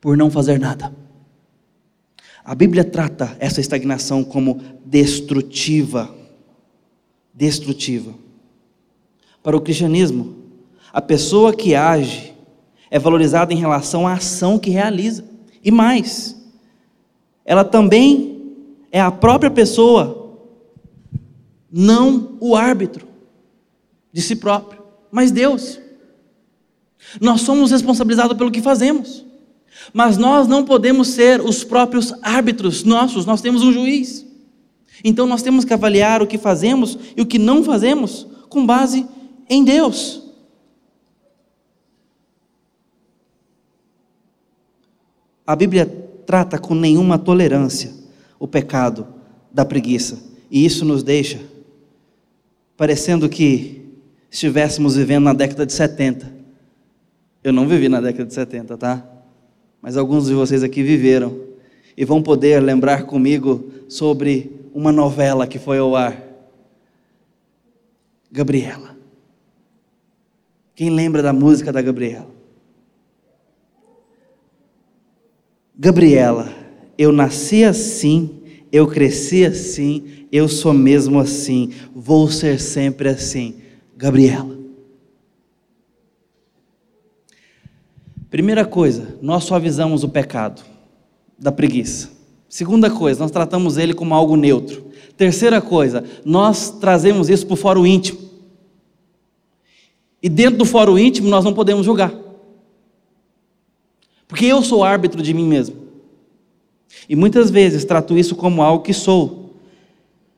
[0.00, 0.94] por não fazer nada.
[2.44, 6.14] A Bíblia trata essa estagnação como destrutiva.
[7.34, 8.14] Destrutiva.
[9.42, 10.36] Para o cristianismo,
[10.92, 12.34] a pessoa que age
[12.90, 15.24] é valorizada em relação à ação que realiza.
[15.62, 16.36] E mais,
[17.44, 18.56] ela também
[18.90, 20.38] é a própria pessoa,
[21.70, 23.06] não o árbitro
[24.12, 25.78] de si próprio, mas Deus.
[27.20, 29.24] Nós somos responsabilizados pelo que fazemos.
[29.92, 34.26] Mas nós não podemos ser os próprios árbitros nossos, nós temos um juiz.
[35.02, 39.06] Então nós temos que avaliar o que fazemos e o que não fazemos com base
[39.48, 40.22] em Deus.
[45.46, 45.86] A Bíblia
[46.26, 47.92] trata com nenhuma tolerância
[48.38, 49.06] o pecado
[49.52, 51.40] da preguiça, e isso nos deixa
[52.80, 53.84] parecendo que
[54.30, 56.32] estivéssemos vivendo na década de 70.
[57.44, 59.06] Eu não vivi na década de 70, tá?
[59.82, 61.40] Mas alguns de vocês aqui viveram
[61.96, 66.22] e vão poder lembrar comigo sobre uma novela que foi ao ar.
[68.30, 68.96] Gabriela.
[70.74, 72.30] Quem lembra da música da Gabriela?
[75.76, 76.52] Gabriela,
[76.96, 83.56] eu nasci assim, eu cresci assim, eu sou mesmo assim, vou ser sempre assim.
[83.96, 84.59] Gabriela.
[88.30, 90.62] Primeira coisa, nós suavizamos o pecado
[91.36, 92.10] da preguiça.
[92.48, 94.84] Segunda coisa, nós tratamos ele como algo neutro.
[95.16, 98.18] Terceira coisa, nós trazemos isso para o fórum íntimo.
[100.22, 102.14] E dentro do fórum íntimo nós não podemos julgar.
[104.28, 105.76] Porque eu sou árbitro de mim mesmo.
[107.08, 109.56] E muitas vezes trato isso como algo que sou.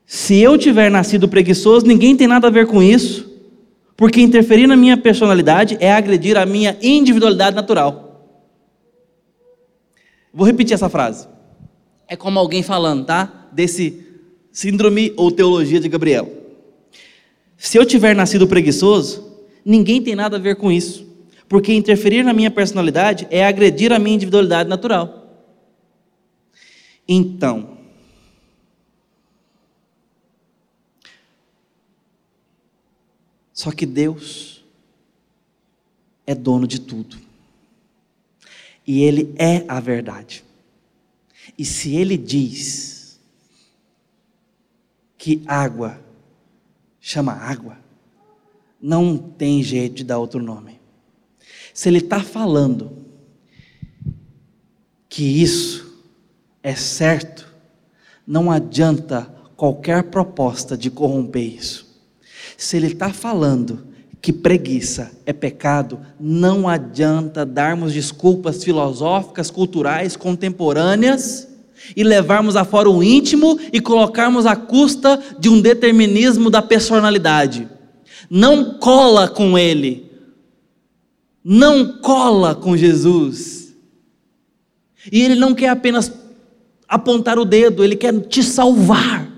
[0.07, 3.32] Se eu tiver nascido preguiçoso, ninguém tem nada a ver com isso,
[4.03, 8.27] porque interferir na minha personalidade é agredir a minha individualidade natural.
[10.35, 11.29] Vou repetir essa frase.
[12.09, 13.49] É como alguém falando, tá?
[13.53, 14.05] Desse
[14.51, 16.29] síndrome ou teologia de Gabriel.
[17.57, 19.31] Se eu tiver nascido preguiçoso,
[19.65, 21.07] Ninguém tem nada a ver com isso,
[21.49, 25.47] porque interferir na minha personalidade é agredir a minha individualidade natural.
[27.07, 27.79] Então,
[33.63, 34.65] só que Deus
[36.27, 37.17] é dono de tudo.
[38.85, 40.43] E Ele é a verdade.
[41.57, 43.21] E se Ele diz
[45.17, 46.03] que água
[47.01, 47.79] chama água,
[48.81, 50.81] não tem jeito de dar outro nome.
[51.73, 53.07] Se ele está falando
[55.09, 56.03] que isso
[56.65, 57.49] é certo,
[58.27, 61.92] não adianta qualquer proposta de corromper isso.
[62.57, 63.87] Se ele está falando
[64.21, 71.49] que preguiça é pecado, não adianta darmos desculpas filosóficas, culturais, contemporâneas
[71.97, 77.69] e levarmos a fora o íntimo e colocarmos a custa de um determinismo da personalidade.
[78.31, 80.11] não cola com Ele,
[81.45, 83.75] não cola com Jesus.
[85.11, 86.13] E Ele não quer apenas
[86.89, 89.32] apontar o dedo, Ele quer te salvar.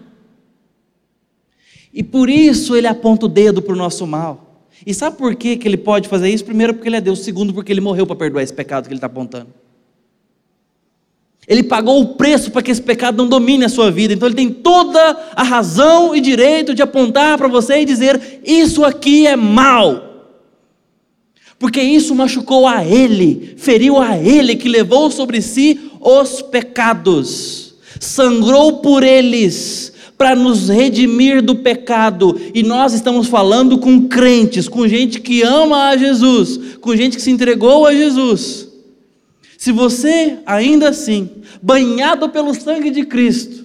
[1.94, 4.66] E por isso Ele aponta o dedo para o nosso mal.
[4.84, 6.44] E sabe por que, que Ele pode fazer isso?
[6.44, 7.20] Primeiro, porque Ele é Deus.
[7.20, 9.46] Segundo, porque Ele morreu para perdoar esse pecado que Ele está apontando.
[11.46, 14.14] Ele pagou o preço para que esse pecado não domine a sua vida.
[14.14, 18.84] Então ele tem toda a razão e direito de apontar para você e dizer: Isso
[18.84, 20.14] aqui é mal.
[21.58, 28.78] Porque isso machucou a ele, feriu a ele, que levou sobre si os pecados, sangrou
[28.78, 32.40] por eles, para nos redimir do pecado.
[32.54, 37.22] E nós estamos falando com crentes, com gente que ama a Jesus, com gente que
[37.22, 38.68] se entregou a Jesus.
[39.58, 41.30] Se você, ainda assim,
[41.62, 43.64] banhado pelo sangue de Cristo,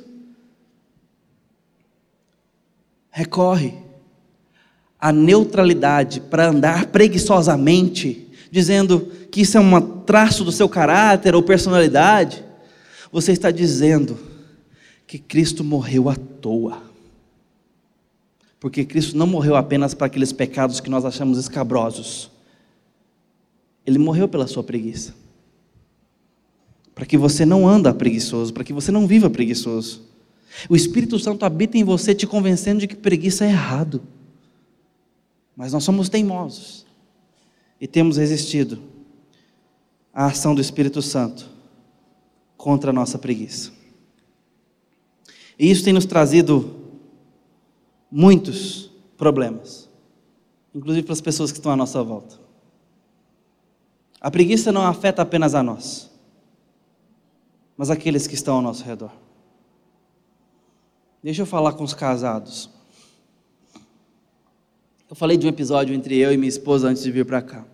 [3.12, 3.74] recorre
[5.00, 11.44] à neutralidade para andar preguiçosamente, dizendo que isso é um traço do seu caráter ou
[11.44, 12.44] personalidade,
[13.12, 14.29] você está dizendo
[15.10, 16.84] que Cristo morreu à toa.
[18.60, 22.30] Porque Cristo não morreu apenas para aqueles pecados que nós achamos escabrosos.
[23.88, 25.16] Ele morreu pela sua preguiça
[26.94, 30.04] para que você não anda preguiçoso, para que você não viva preguiçoso.
[30.70, 34.04] O Espírito Santo habita em você te convencendo de que preguiça é errado.
[35.56, 36.86] Mas nós somos teimosos
[37.82, 38.80] e temos resistido
[40.14, 41.50] à ação do Espírito Santo
[42.56, 43.79] contra a nossa preguiça.
[45.60, 46.78] E isso tem nos trazido
[48.10, 49.90] muitos problemas,
[50.74, 52.40] inclusive para as pessoas que estão à nossa volta.
[54.22, 56.10] A preguiça não afeta apenas a nós
[57.80, 59.14] mas aqueles que estão ao nosso redor.
[61.24, 62.70] Deixa eu falar com os casados.
[65.10, 67.66] Eu falei de um episódio entre eu e minha esposa antes de vir para cá.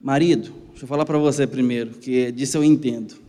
[0.00, 3.25] Marido, deixa eu falar para você primeiro, que disso eu entendo.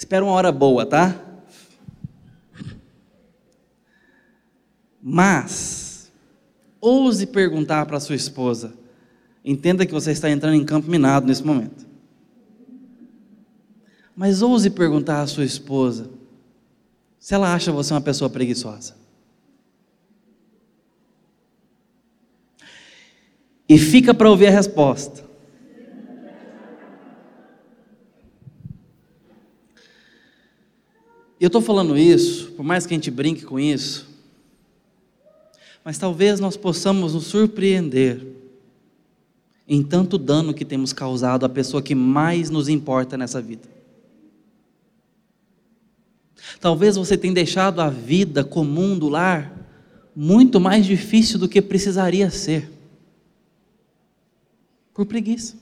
[0.00, 1.14] Espera uma hora boa, tá?
[5.02, 6.10] Mas,
[6.80, 8.72] ouse perguntar para sua esposa:
[9.44, 11.86] Entenda que você está entrando em campo minado nesse momento.
[14.16, 16.08] Mas ouse perguntar à sua esposa
[17.18, 18.96] se ela acha você uma pessoa preguiçosa.
[23.68, 25.29] E fica para ouvir a resposta.
[31.40, 34.06] Eu estou falando isso, por mais que a gente brinque com isso,
[35.82, 38.26] mas talvez nós possamos nos surpreender
[39.66, 43.66] em tanto dano que temos causado à pessoa que mais nos importa nessa vida.
[46.60, 49.56] Talvez você tenha deixado a vida comum do lar
[50.14, 52.70] muito mais difícil do que precisaria ser,
[54.92, 55.56] por preguiça.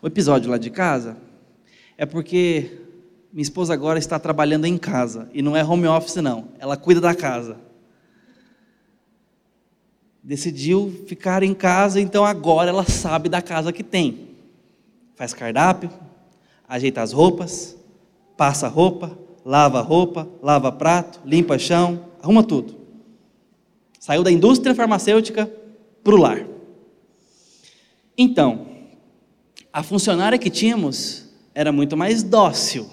[0.00, 1.16] O episódio lá de casa
[1.96, 2.83] é porque
[3.34, 7.02] minha esposa agora está trabalhando em casa e não é home office, não, ela cuida
[7.02, 7.58] da casa
[10.24, 14.30] decidiu ficar em casa, então agora ela sabe da casa que tem.
[15.14, 15.90] Faz cardápio,
[16.66, 17.76] ajeita as roupas,
[18.34, 22.74] passa roupa, lava roupa, lava prato, limpa chão, arruma tudo.
[24.00, 25.50] Saiu da indústria farmacêutica
[26.02, 26.46] para o lar.
[28.16, 28.66] Então,
[29.70, 32.88] a funcionária que tínhamos era muito mais dócil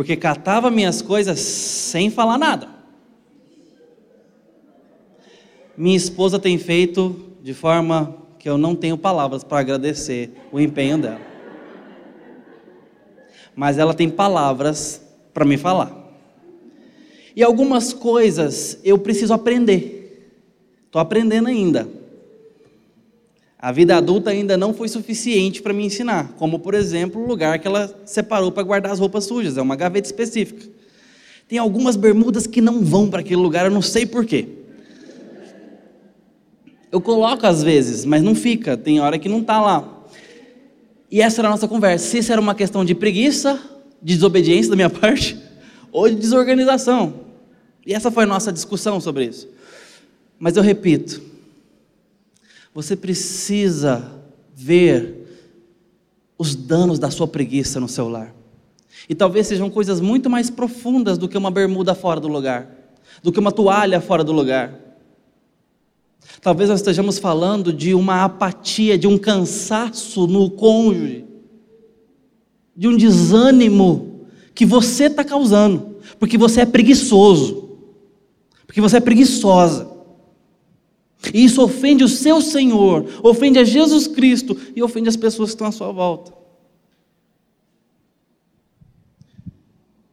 [0.00, 2.70] porque catava minhas coisas sem falar nada.
[5.76, 10.96] Minha esposa tem feito de forma que eu não tenho palavras para agradecer o empenho
[10.96, 11.20] dela.
[13.54, 15.02] Mas ela tem palavras
[15.34, 15.94] para me falar.
[17.36, 20.32] E algumas coisas eu preciso aprender.
[20.86, 21.86] Estou aprendendo ainda.
[23.62, 27.58] A vida adulta ainda não foi suficiente para me ensinar, como por exemplo o lugar
[27.58, 30.66] que ela separou para guardar as roupas sujas, é uma gaveta específica.
[31.46, 34.48] Tem algumas bermudas que não vão para aquele lugar, eu não sei porquê.
[36.90, 40.06] Eu coloco às vezes, mas não fica, tem hora que não está lá.
[41.10, 42.06] E essa era a nossa conversa.
[42.06, 43.60] Se isso era uma questão de preguiça,
[44.00, 45.36] de desobediência da minha parte,
[45.92, 47.26] ou de desorganização.
[47.84, 49.46] E essa foi a nossa discussão sobre isso.
[50.38, 51.29] Mas eu repito,
[52.74, 54.22] você precisa
[54.54, 55.20] ver
[56.38, 58.34] os danos da sua preguiça no seu lar.
[59.08, 62.68] E talvez sejam coisas muito mais profundas do que uma bermuda fora do lugar,
[63.22, 64.78] do que uma toalha fora do lugar.
[66.40, 71.24] Talvez nós estejamos falando de uma apatia, de um cansaço no cônjuge,
[72.76, 77.78] de um desânimo que você está causando, porque você é preguiçoso,
[78.66, 79.89] porque você é preguiçosa.
[81.34, 85.54] E isso ofende o seu Senhor, ofende a Jesus Cristo e ofende as pessoas que
[85.54, 86.32] estão à sua volta.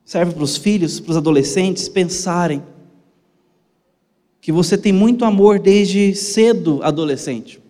[0.04, 2.64] Serve para os filhos, para os adolescentes pensarem
[4.42, 7.62] que você tem muito amor desde cedo adolescente.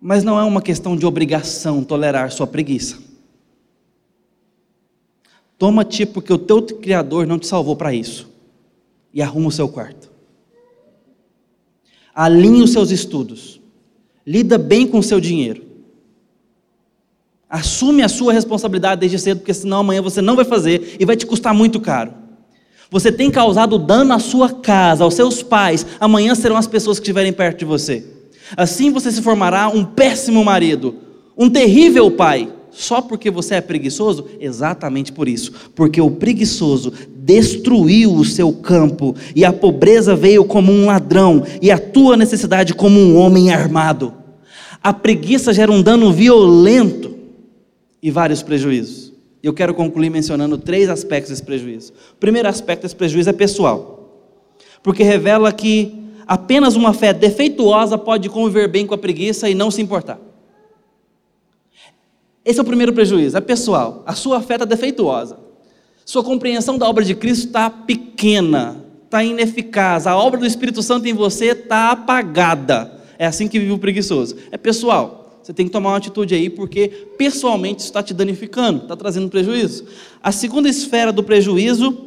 [0.00, 2.98] Mas não é uma questão de obrigação tolerar sua preguiça.
[5.58, 8.28] Toma-te porque o teu Criador não te salvou para isso.
[9.12, 10.15] E arruma o seu quarto.
[12.16, 13.60] Alinhe os seus estudos.
[14.26, 15.62] Lida bem com o seu dinheiro.
[17.48, 21.14] Assume a sua responsabilidade desde cedo, porque senão amanhã você não vai fazer e vai
[21.14, 22.14] te custar muito caro.
[22.90, 25.86] Você tem causado dano à sua casa, aos seus pais.
[26.00, 28.02] Amanhã serão as pessoas que estiverem perto de você.
[28.56, 30.94] Assim você se formará um péssimo marido,
[31.36, 34.26] um terrível pai, só porque você é preguiçoso?
[34.40, 35.52] Exatamente por isso.
[35.74, 36.92] Porque o preguiçoso
[37.26, 42.72] destruiu o seu campo, e a pobreza veio como um ladrão, e a tua necessidade
[42.72, 44.14] como um homem armado.
[44.80, 47.16] A preguiça gera um dano violento
[48.00, 49.12] e vários prejuízos.
[49.42, 51.92] Eu quero concluir mencionando três aspectos desse prejuízo.
[52.12, 54.22] O primeiro aspecto desse prejuízo é pessoal,
[54.80, 55.98] porque revela que
[56.28, 60.20] apenas uma fé defeituosa pode conviver bem com a preguiça e não se importar.
[62.44, 64.04] Esse é o primeiro prejuízo, é pessoal.
[64.06, 65.45] A sua fé está defeituosa.
[66.06, 70.06] Sua compreensão da obra de Cristo está pequena, está ineficaz.
[70.06, 72.92] A obra do Espírito Santo em você está apagada.
[73.18, 74.36] É assim que vive o preguiçoso.
[74.52, 75.40] É pessoal.
[75.42, 76.88] Você tem que tomar uma atitude aí, porque
[77.18, 79.84] pessoalmente isso está te danificando, está trazendo prejuízo.
[80.22, 82.06] A segunda esfera do prejuízo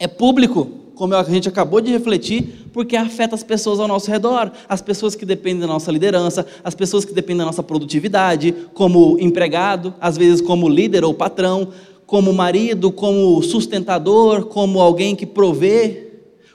[0.00, 0.64] é público,
[0.96, 5.14] como a gente acabou de refletir, porque afeta as pessoas ao nosso redor, as pessoas
[5.14, 10.16] que dependem da nossa liderança, as pessoas que dependem da nossa produtividade, como empregado, às
[10.16, 11.68] vezes como líder ou patrão,
[12.08, 16.08] como marido, como sustentador, como alguém que provê,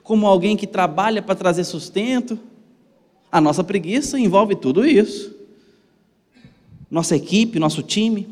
[0.03, 2.37] como alguém que trabalha para trazer sustento.
[3.31, 5.33] A nossa preguiça envolve tudo isso
[6.93, 8.27] nossa equipe, nosso time.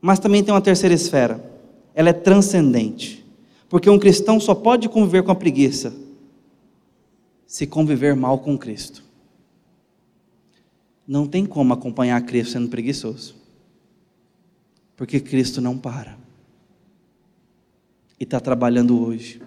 [0.00, 1.52] Mas também tem uma terceira esfera.
[1.94, 3.22] Ela é transcendente.
[3.68, 5.94] Porque um cristão só pode conviver com a preguiça
[7.46, 9.04] se conviver mal com Cristo.
[11.06, 13.36] Não tem como acompanhar Cristo sendo preguiçoso.
[14.96, 16.18] Porque Cristo não para.
[18.18, 19.40] E está trabalhando hoje.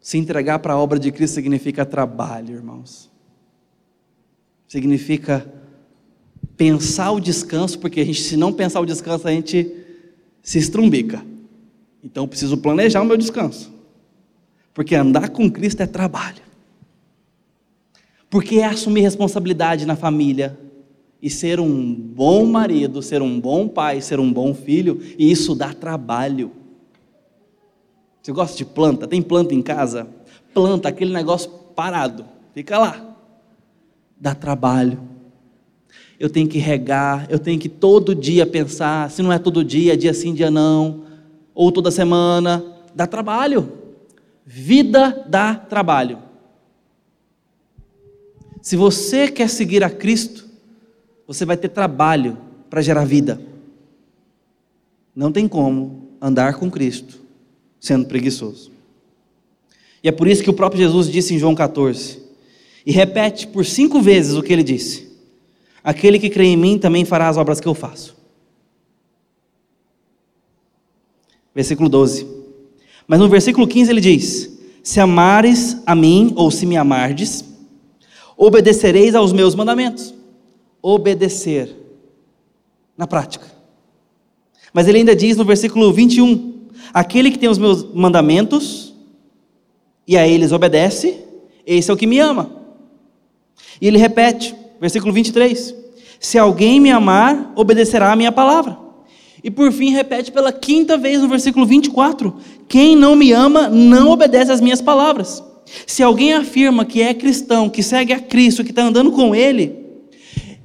[0.00, 3.12] Se entregar para a obra de Cristo significa trabalho, irmãos
[4.72, 5.46] significa
[6.56, 9.70] pensar o descanso, porque a gente, se não pensar o descanso, a gente
[10.42, 11.22] se estrumbica.
[12.02, 13.70] Então eu preciso planejar o meu descanso.
[14.72, 16.40] Porque andar com Cristo é trabalho.
[18.30, 20.58] Porque é assumir responsabilidade na família
[21.22, 25.54] e ser um bom marido, ser um bom pai, ser um bom filho, e isso
[25.54, 26.50] dá trabalho.
[28.20, 29.06] Você gosta de planta?
[29.06, 30.08] Tem planta em casa?
[30.52, 33.12] Planta, aquele negócio parado, fica lá
[34.22, 35.00] dá trabalho.
[36.18, 39.96] Eu tenho que regar, eu tenho que todo dia pensar, se não é todo dia,
[39.96, 41.02] dia sim, dia não,
[41.52, 42.64] ou toda semana,
[42.94, 43.72] dá trabalho.
[44.46, 46.20] Vida dá trabalho.
[48.60, 50.48] Se você quer seguir a Cristo,
[51.26, 53.40] você vai ter trabalho para gerar vida.
[55.14, 57.20] Não tem como andar com Cristo
[57.80, 58.70] sendo preguiçoso.
[60.02, 62.22] E é por isso que o próprio Jesus disse em João 14:
[62.84, 65.08] e repete por cinco vezes o que ele disse:
[65.82, 68.16] Aquele que crê em mim também fará as obras que eu faço.
[71.54, 72.26] Versículo 12.
[73.06, 77.44] Mas no versículo 15 ele diz: Se amares a mim, ou se me amardes,
[78.36, 80.12] obedecereis aos meus mandamentos.
[80.82, 81.74] Obedecer,
[82.96, 83.46] na prática.
[84.72, 88.94] Mas ele ainda diz no versículo 21: Aquele que tem os meus mandamentos
[90.06, 91.18] e a eles obedece,
[91.66, 92.50] esse é o que me ama.
[93.80, 95.74] E ele repete, versículo 23:
[96.18, 98.78] Se alguém me amar, obedecerá a minha palavra.
[99.44, 102.34] E por fim, repete pela quinta vez no versículo 24:
[102.68, 105.42] Quem não me ama, não obedece às minhas palavras.
[105.86, 109.81] Se alguém afirma que é cristão, que segue a Cristo, que está andando com Ele,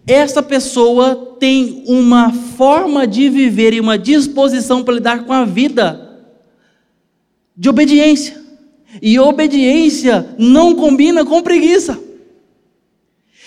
[0.08, 6.26] essa pessoa tem uma forma de viver e uma disposição para lidar com a vida
[7.56, 8.42] de obediência.
[9.02, 12.00] E obediência não combina com preguiça.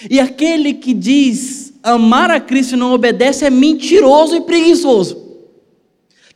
[0.09, 5.31] E aquele que diz amar a Cristo e não obedece é mentiroso e preguiçoso.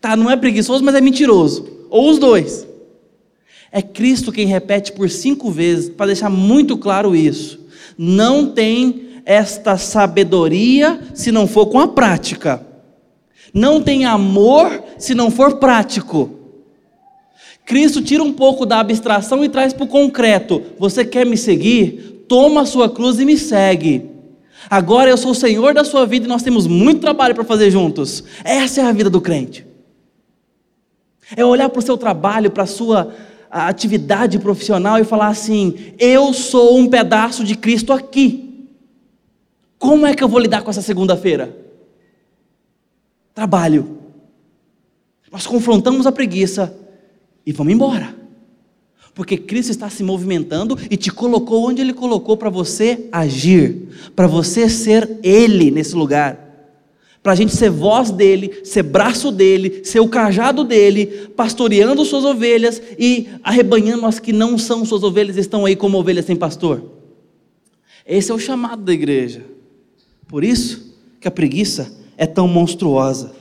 [0.01, 1.87] Tá, não é preguiçoso, mas é mentiroso.
[1.91, 2.67] Ou os dois.
[3.71, 7.61] É Cristo quem repete por cinco vezes, para deixar muito claro isso.
[7.99, 12.65] Não tem esta sabedoria se não for com a prática.
[13.53, 16.31] Não tem amor se não for prático.
[17.65, 20.63] Cristo tira um pouco da abstração e traz para o concreto.
[20.79, 22.25] Você quer me seguir?
[22.29, 24.11] Toma a sua cruz e me segue.
[24.69, 27.71] Agora eu sou o Senhor da sua vida e nós temos muito trabalho para fazer
[27.71, 28.25] juntos.
[28.43, 29.67] Essa é a vida do crente.
[31.37, 33.15] É olhar para o seu trabalho, para a sua
[33.51, 38.44] atividade profissional e falar assim: eu sou um pedaço de Cristo aqui.
[39.79, 41.57] Como é que eu vou lidar com essa segunda-feira?
[43.35, 43.99] Trabalho.
[45.31, 46.77] Nós confrontamos a preguiça
[47.45, 48.15] e vamos embora.
[49.15, 54.27] Porque Cristo está se movimentando e te colocou onde Ele colocou para você agir, para
[54.27, 56.45] você ser Ele nesse lugar
[57.25, 62.23] para a gente ser voz dele, ser braço dele, ser o cajado dele, pastoreando suas
[62.23, 66.85] ovelhas e arrebanhando as que não são suas ovelhas, estão aí como ovelhas sem pastor.
[68.07, 69.41] Esse é o chamado da igreja.
[70.27, 73.35] Por isso que a preguiça é tão monstruosa.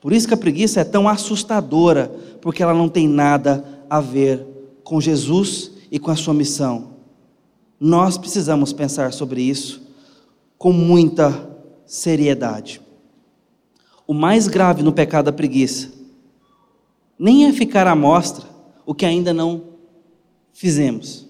[0.00, 2.08] Por isso que a preguiça é tão assustadora,
[2.40, 4.44] porque ela não tem nada a ver
[4.82, 6.92] com Jesus e com a sua missão.
[7.78, 9.82] Nós precisamos pensar sobre isso
[10.58, 11.50] com muita
[11.86, 12.80] seriedade.
[14.06, 15.90] O mais grave no pecado da preguiça
[17.18, 18.44] nem é ficar à mostra
[18.84, 19.64] o que ainda não
[20.52, 21.28] fizemos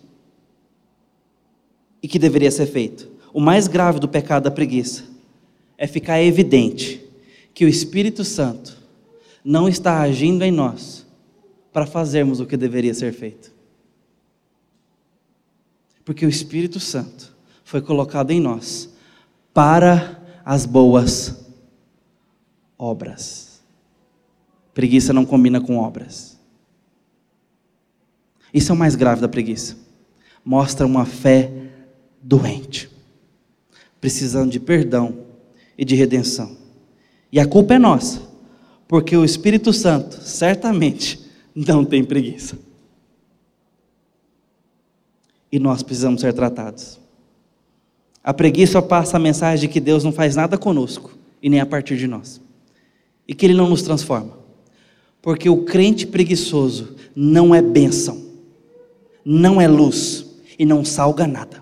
[2.03, 3.12] e que deveria ser feito.
[3.33, 5.05] O mais grave do pecado da preguiça
[5.79, 7.05] é ficar evidente
[7.55, 8.77] que o Espírito Santo
[9.45, 11.07] não está agindo em nós
[11.73, 13.53] para fazermos o que deveria ser feito.
[16.05, 18.91] Porque o Espírito Santo foi colocado em nós
[19.55, 21.47] para as boas
[22.77, 23.63] obras.
[24.75, 26.39] Preguiça não combina com obras.
[28.53, 29.77] Isso é o mais grave da preguiça.
[30.45, 31.51] Mostra uma fé
[32.21, 32.91] doente,
[34.03, 35.17] precisando de perdão
[35.79, 36.57] e de redenção.
[37.31, 38.21] E a culpa é nossa,
[38.89, 41.21] porque o Espírito Santo certamente
[41.55, 42.59] não tem preguiça.
[45.51, 47.01] E nós precisamos ser tratados.
[48.25, 51.67] A preguiça passa a mensagem de que Deus não faz nada conosco e nem a
[51.67, 52.41] partir de nós
[53.27, 54.37] e que Ele não nos transforma.
[55.21, 58.21] Porque o crente preguiçoso não é bênção,
[59.25, 60.27] não é luz
[60.59, 61.62] e não salga nada.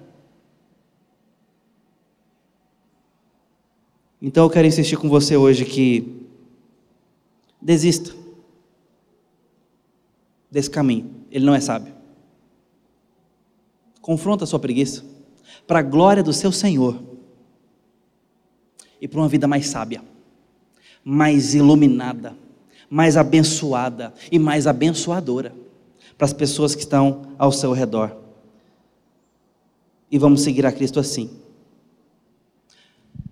[4.20, 6.26] Então eu quero insistir com você hoje que
[7.60, 8.14] desista
[10.50, 11.94] desse caminho, ele não é sábio.
[14.00, 15.04] Confronta a sua preguiça
[15.66, 17.00] para a glória do seu Senhor
[19.00, 20.02] e para uma vida mais sábia
[21.04, 22.36] mais iluminada,
[22.88, 25.54] mais abençoada e mais abençoadora
[26.16, 28.16] para as pessoas que estão ao seu redor.
[30.10, 31.30] E vamos seguir a Cristo assim,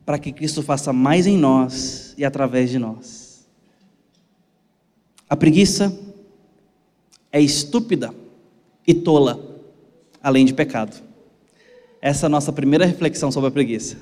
[0.09, 3.47] para que Cristo faça mais em nós e através de nós.
[5.29, 5.95] A preguiça
[7.31, 8.15] é estúpida
[8.87, 9.39] e tola,
[10.23, 10.97] além de pecado.
[12.01, 13.99] Essa é a nossa primeira reflexão sobre a preguiça.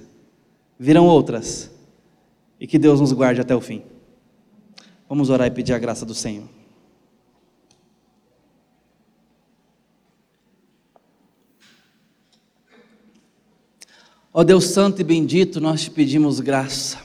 [0.79, 1.73] Virão outras
[2.61, 3.83] e que Deus nos guarde até o fim.
[5.09, 6.56] Vamos orar e pedir a graça do Senhor.
[14.39, 16.99] Ó Deus Santo e bendito, nós te pedimos graça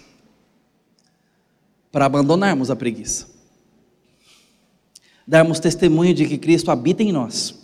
[1.89, 3.25] para abandonarmos a preguiça,
[5.25, 7.55] darmos testemunho de que Cristo habita em nós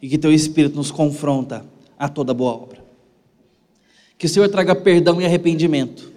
[0.00, 1.66] e que Teu Espírito nos confronta
[1.98, 2.84] a toda boa obra.
[4.16, 6.14] Que o Senhor traga perdão e arrependimento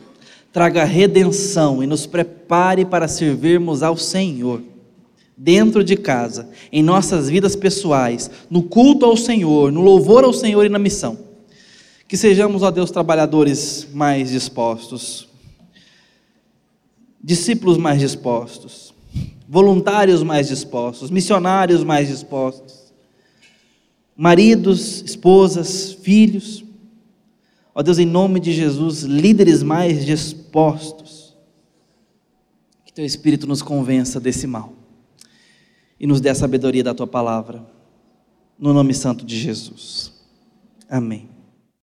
[0.54, 4.64] traga redenção e nos prepare para servirmos ao Senhor,
[5.36, 10.66] dentro de casa, em nossas vidas pessoais, no culto ao Senhor, no louvor ao Senhor
[10.66, 11.27] e na missão.
[12.08, 15.28] Que sejamos, ó Deus, trabalhadores mais dispostos,
[17.22, 18.94] discípulos mais dispostos,
[19.48, 22.94] voluntários mais dispostos, missionários mais dispostos,
[24.16, 26.64] maridos, esposas, filhos,
[27.78, 31.38] Ó Deus, em nome de Jesus, líderes mais dispostos.
[32.84, 34.74] Que teu Espírito nos convença desse mal
[36.00, 37.64] e nos dê a sabedoria da tua palavra.
[38.58, 40.12] No nome santo de Jesus.
[40.90, 41.30] Amém.